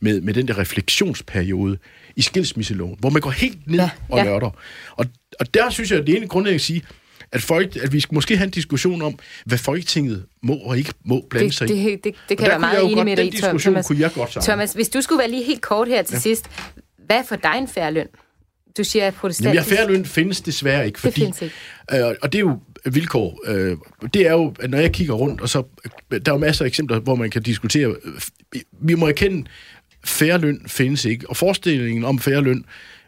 [0.01, 1.79] med, med den der refleksionsperiode
[2.17, 4.51] i skilsmisseloven, hvor man går helt ned ja, og nørder.
[4.97, 5.07] Og,
[5.41, 6.83] og der synes jeg, at det ene grundlæggende at sige,
[7.33, 10.93] at, folk, at vi skal måske have en diskussion om, hvad Folketinget må og ikke
[11.05, 11.85] må blande det, sig i.
[11.85, 13.87] Det, det, det kan være meget enig med dig i, Thomas.
[13.87, 16.21] kunne jeg godt Thomas, hvis du skulle være lige helt kort her til ja.
[16.21, 16.51] sidst,
[17.07, 18.07] hvad for dig en færre løn?
[18.79, 19.71] Du siger, at protestantisk...
[19.71, 21.21] Jamen, ja, løn findes desværre ikke, fordi...
[21.21, 22.09] Det findes ikke.
[22.09, 23.41] Øh, og det er jo vilkår.
[23.47, 23.77] Øh,
[24.15, 25.63] det er jo, at når jeg kigger rundt, og så...
[26.11, 27.97] Der er jo masser af eksempler, hvor man kan diskutere...
[28.81, 29.45] Vi må erkende,
[30.05, 31.31] færre løn findes ikke.
[31.31, 32.65] Og forestillingen om færre løn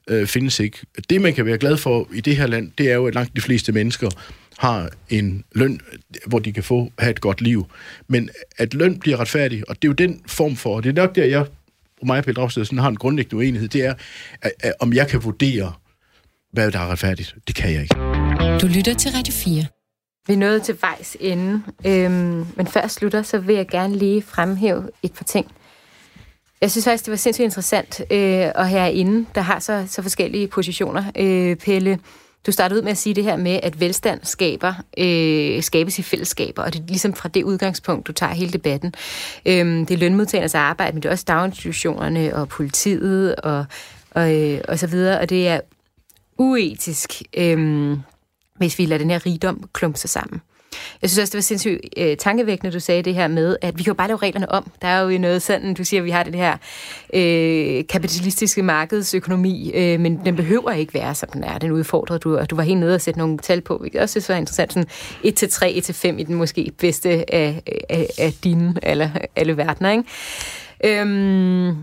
[0.08, 0.78] øh, findes ikke.
[1.10, 3.36] Det, man kan være glad for i det her land, det er jo, at langt
[3.36, 4.08] de fleste mennesker
[4.58, 5.80] har en løn,
[6.26, 7.66] hvor de kan få have et godt liv.
[8.08, 11.02] Men at løn bliver retfærdig, og det er jo den form for, og det er
[11.02, 11.46] nok der, jeg
[12.00, 13.94] og mig og Pelle Dragsted har en grundlæggende uenighed, det er,
[14.42, 15.72] at, at, om jeg kan vurdere,
[16.52, 17.34] hvad der er retfærdigt.
[17.46, 17.94] Det kan jeg ikke.
[18.58, 19.66] Du lytter til Radio 4.
[20.26, 24.22] Vi er nået til vejs ende, øhm, men før slutter, så vil jeg gerne lige
[24.22, 25.52] fremhæve et par ting.
[26.62, 30.02] Jeg synes faktisk, det var sindssygt interessant øh, at have inde, der har så, så
[30.02, 31.04] forskellige positioner.
[31.16, 31.98] Øh, Pelle,
[32.46, 36.02] du startede ud med at sige det her med, at velstand skaber, øh, skabes i
[36.02, 38.94] fællesskaber, og det er ligesom fra det udgangspunkt, du tager hele debatten.
[39.46, 43.64] Øh, det er lønmodtagernes arbejde, men det er også daginstitutionerne og politiet og,
[44.10, 45.60] og, øh, og så videre, og det er
[46.38, 47.96] uetisk, øh,
[48.56, 50.40] hvis vi lader den her rigdom klumpe sig sammen.
[51.02, 53.82] Jeg synes også, det var sindssygt øh, tankevækkende, du sagde det her med, at vi
[53.82, 54.70] kan jo bare lave reglerne om.
[54.82, 56.56] Der er jo noget sådan, du siger, at vi har det her
[57.14, 61.58] øh, kapitalistiske markedsøkonomi, øh, men den behøver ikke være, som den er.
[61.58, 64.12] Den udfordrer du, og du var helt nede og sætte nogle tal på, hvilket også
[64.12, 64.72] synes var interessant.
[64.72, 64.88] Sådan
[65.22, 69.10] 1 til 3, 1 til 5 i den måske bedste af, af, af dine eller
[69.36, 70.04] alle verdener, ikke?
[70.84, 71.76] Øhm,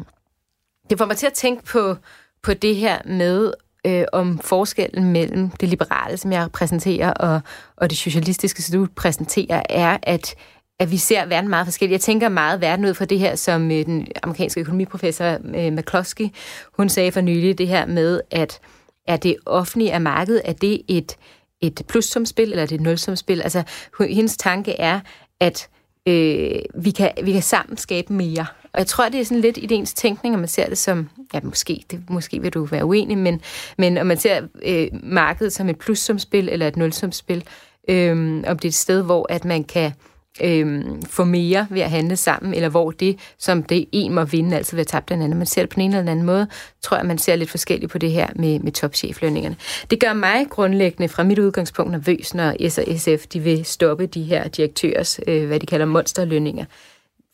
[0.89, 1.95] det får mig til at tænke på,
[2.43, 3.53] på det her med
[3.87, 7.41] øh, om forskellen mellem det liberale, som jeg præsenterer, og,
[7.77, 10.35] og det socialistiske, som du præsenterer, er, at
[10.79, 11.91] at vi ser verden meget forskelligt.
[11.91, 16.27] Jeg tænker meget verden ud fra det her, som øh, den amerikanske økonomiprofessor øh, McCloskey,
[16.77, 18.59] hun sagde for nylig, det her med, at
[19.07, 21.17] er det offentlige af markedet, er det et,
[21.61, 23.41] et plussumspil, eller er det et nulsumspil?
[23.41, 23.63] Altså,
[24.09, 24.99] hendes tanke er,
[25.39, 25.69] at
[26.09, 28.45] øh, vi, kan, vi kan sammen skabe mere.
[28.73, 31.09] Og jeg tror, det er sådan lidt i ens tænkning, at man ser det som,
[31.33, 33.41] ja, måske, det, måske vil du være uenig, men,
[33.77, 37.43] men om man ser øh, markedet som et plussumspil eller et nulsumspil,
[37.89, 38.11] øh,
[38.47, 39.91] om det er et sted, hvor at man kan
[40.43, 44.57] øh, få mere ved at handle sammen, eller hvor det, som det en må vinde,
[44.57, 45.37] altså ved at tabe den anden.
[45.37, 46.47] Man ser det på en eller anden måde,
[46.81, 49.55] tror jeg, man ser lidt forskelligt på det her med, med topcheflønningerne.
[49.89, 54.05] Det gør mig grundlæggende fra mit udgangspunkt nervøs, når S og SF de vil stoppe
[54.05, 56.65] de her direktørs, øh, hvad de kalder monsterlønninger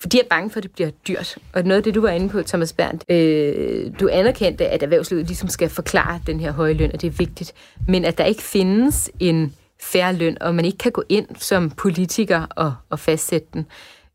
[0.01, 1.37] For de er bange for, at det bliver dyrt.
[1.53, 5.27] Og noget af det, du var inde på, Thomas Berndt, øh, du anerkendte, at erhvervslivet
[5.27, 7.53] ligesom skal forklare den her høje løn, og det er vigtigt.
[7.87, 9.53] Men at der ikke findes en
[9.85, 13.61] færre løn, og man ikke kan gå ind som politiker og, og fastsætte den.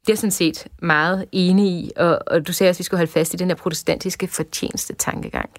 [0.00, 2.84] Det er jeg sådan set meget enig i, og, og du sagde også, at vi
[2.84, 5.50] skulle holde fast i den her protestantiske fortjeneste tankegang.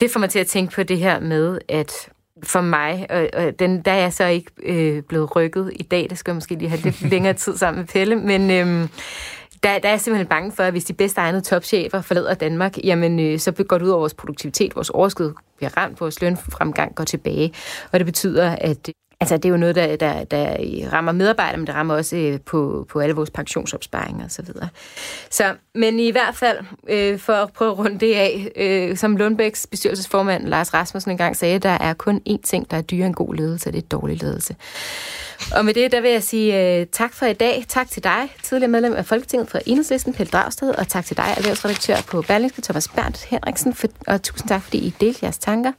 [0.00, 2.08] Det får mig til at tænke på det her med, at
[2.42, 6.06] for mig, og, og den, der er jeg så ikke øh, blevet rykket i dag,
[6.10, 8.88] det skal jeg måske lige have lidt længere tid sammen med Pelle, men øh,
[9.62, 12.78] der, der er jeg simpelthen bange for, at hvis de bedste egnede topchefer forlader Danmark,
[12.84, 16.94] jamen øh, så går det ud over vores produktivitet, vores overskud bliver ramt, vores lønfremgang
[16.94, 17.54] går tilbage,
[17.92, 18.88] og det betyder, at
[19.20, 20.56] Altså, det er jo noget, der, der, der
[20.92, 24.30] rammer medarbejdere, men det rammer også øh, på, på alle vores pensionsopsparinger osv.
[24.30, 24.68] Så, videre.
[25.30, 26.58] så, men i hvert fald,
[26.88, 31.36] øh, for at prøve at runde det af, øh, som Lundbæks bestyrelsesformand Lars Rasmussen engang
[31.36, 33.88] sagde, der er kun én ting, der er dyre en god ledelse, og det er
[33.88, 34.56] dårlig ledelse.
[35.52, 37.64] Og med det, der vil jeg sige øh, tak for i dag.
[37.68, 41.34] Tak til dig, tidligere medlem af Folketinget fra Enhedslisten, Pelle Dragsted, og tak til dig,
[41.36, 45.72] erhvervsredaktør på Berlingske, Thomas Berndt Henriksen, for, og tusind tak, fordi I delte jeres tanker.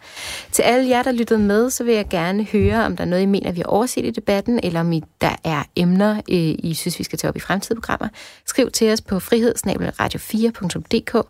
[0.51, 3.23] Til alle jer, der lyttede med, så vil jeg gerne høre, om der er noget,
[3.23, 6.73] I mener, vi har overset i debatten, eller om I, der er emner, øh, I
[6.73, 8.07] synes, vi skal tage op i fremtidige programmer.
[8.45, 11.27] Skriv til os på frihedsnabelradio4.dk.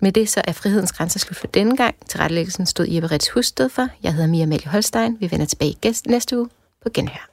[0.00, 1.94] Med det så er frihedens grænser slut for denne gang.
[2.08, 3.88] Til rettelæggelsen stod Jeppe Ritz Husted for.
[4.02, 5.16] Jeg hedder Mia Malie Holstein.
[5.20, 5.76] Vi vender tilbage
[6.06, 6.48] næste uge
[6.82, 7.31] på Genhør.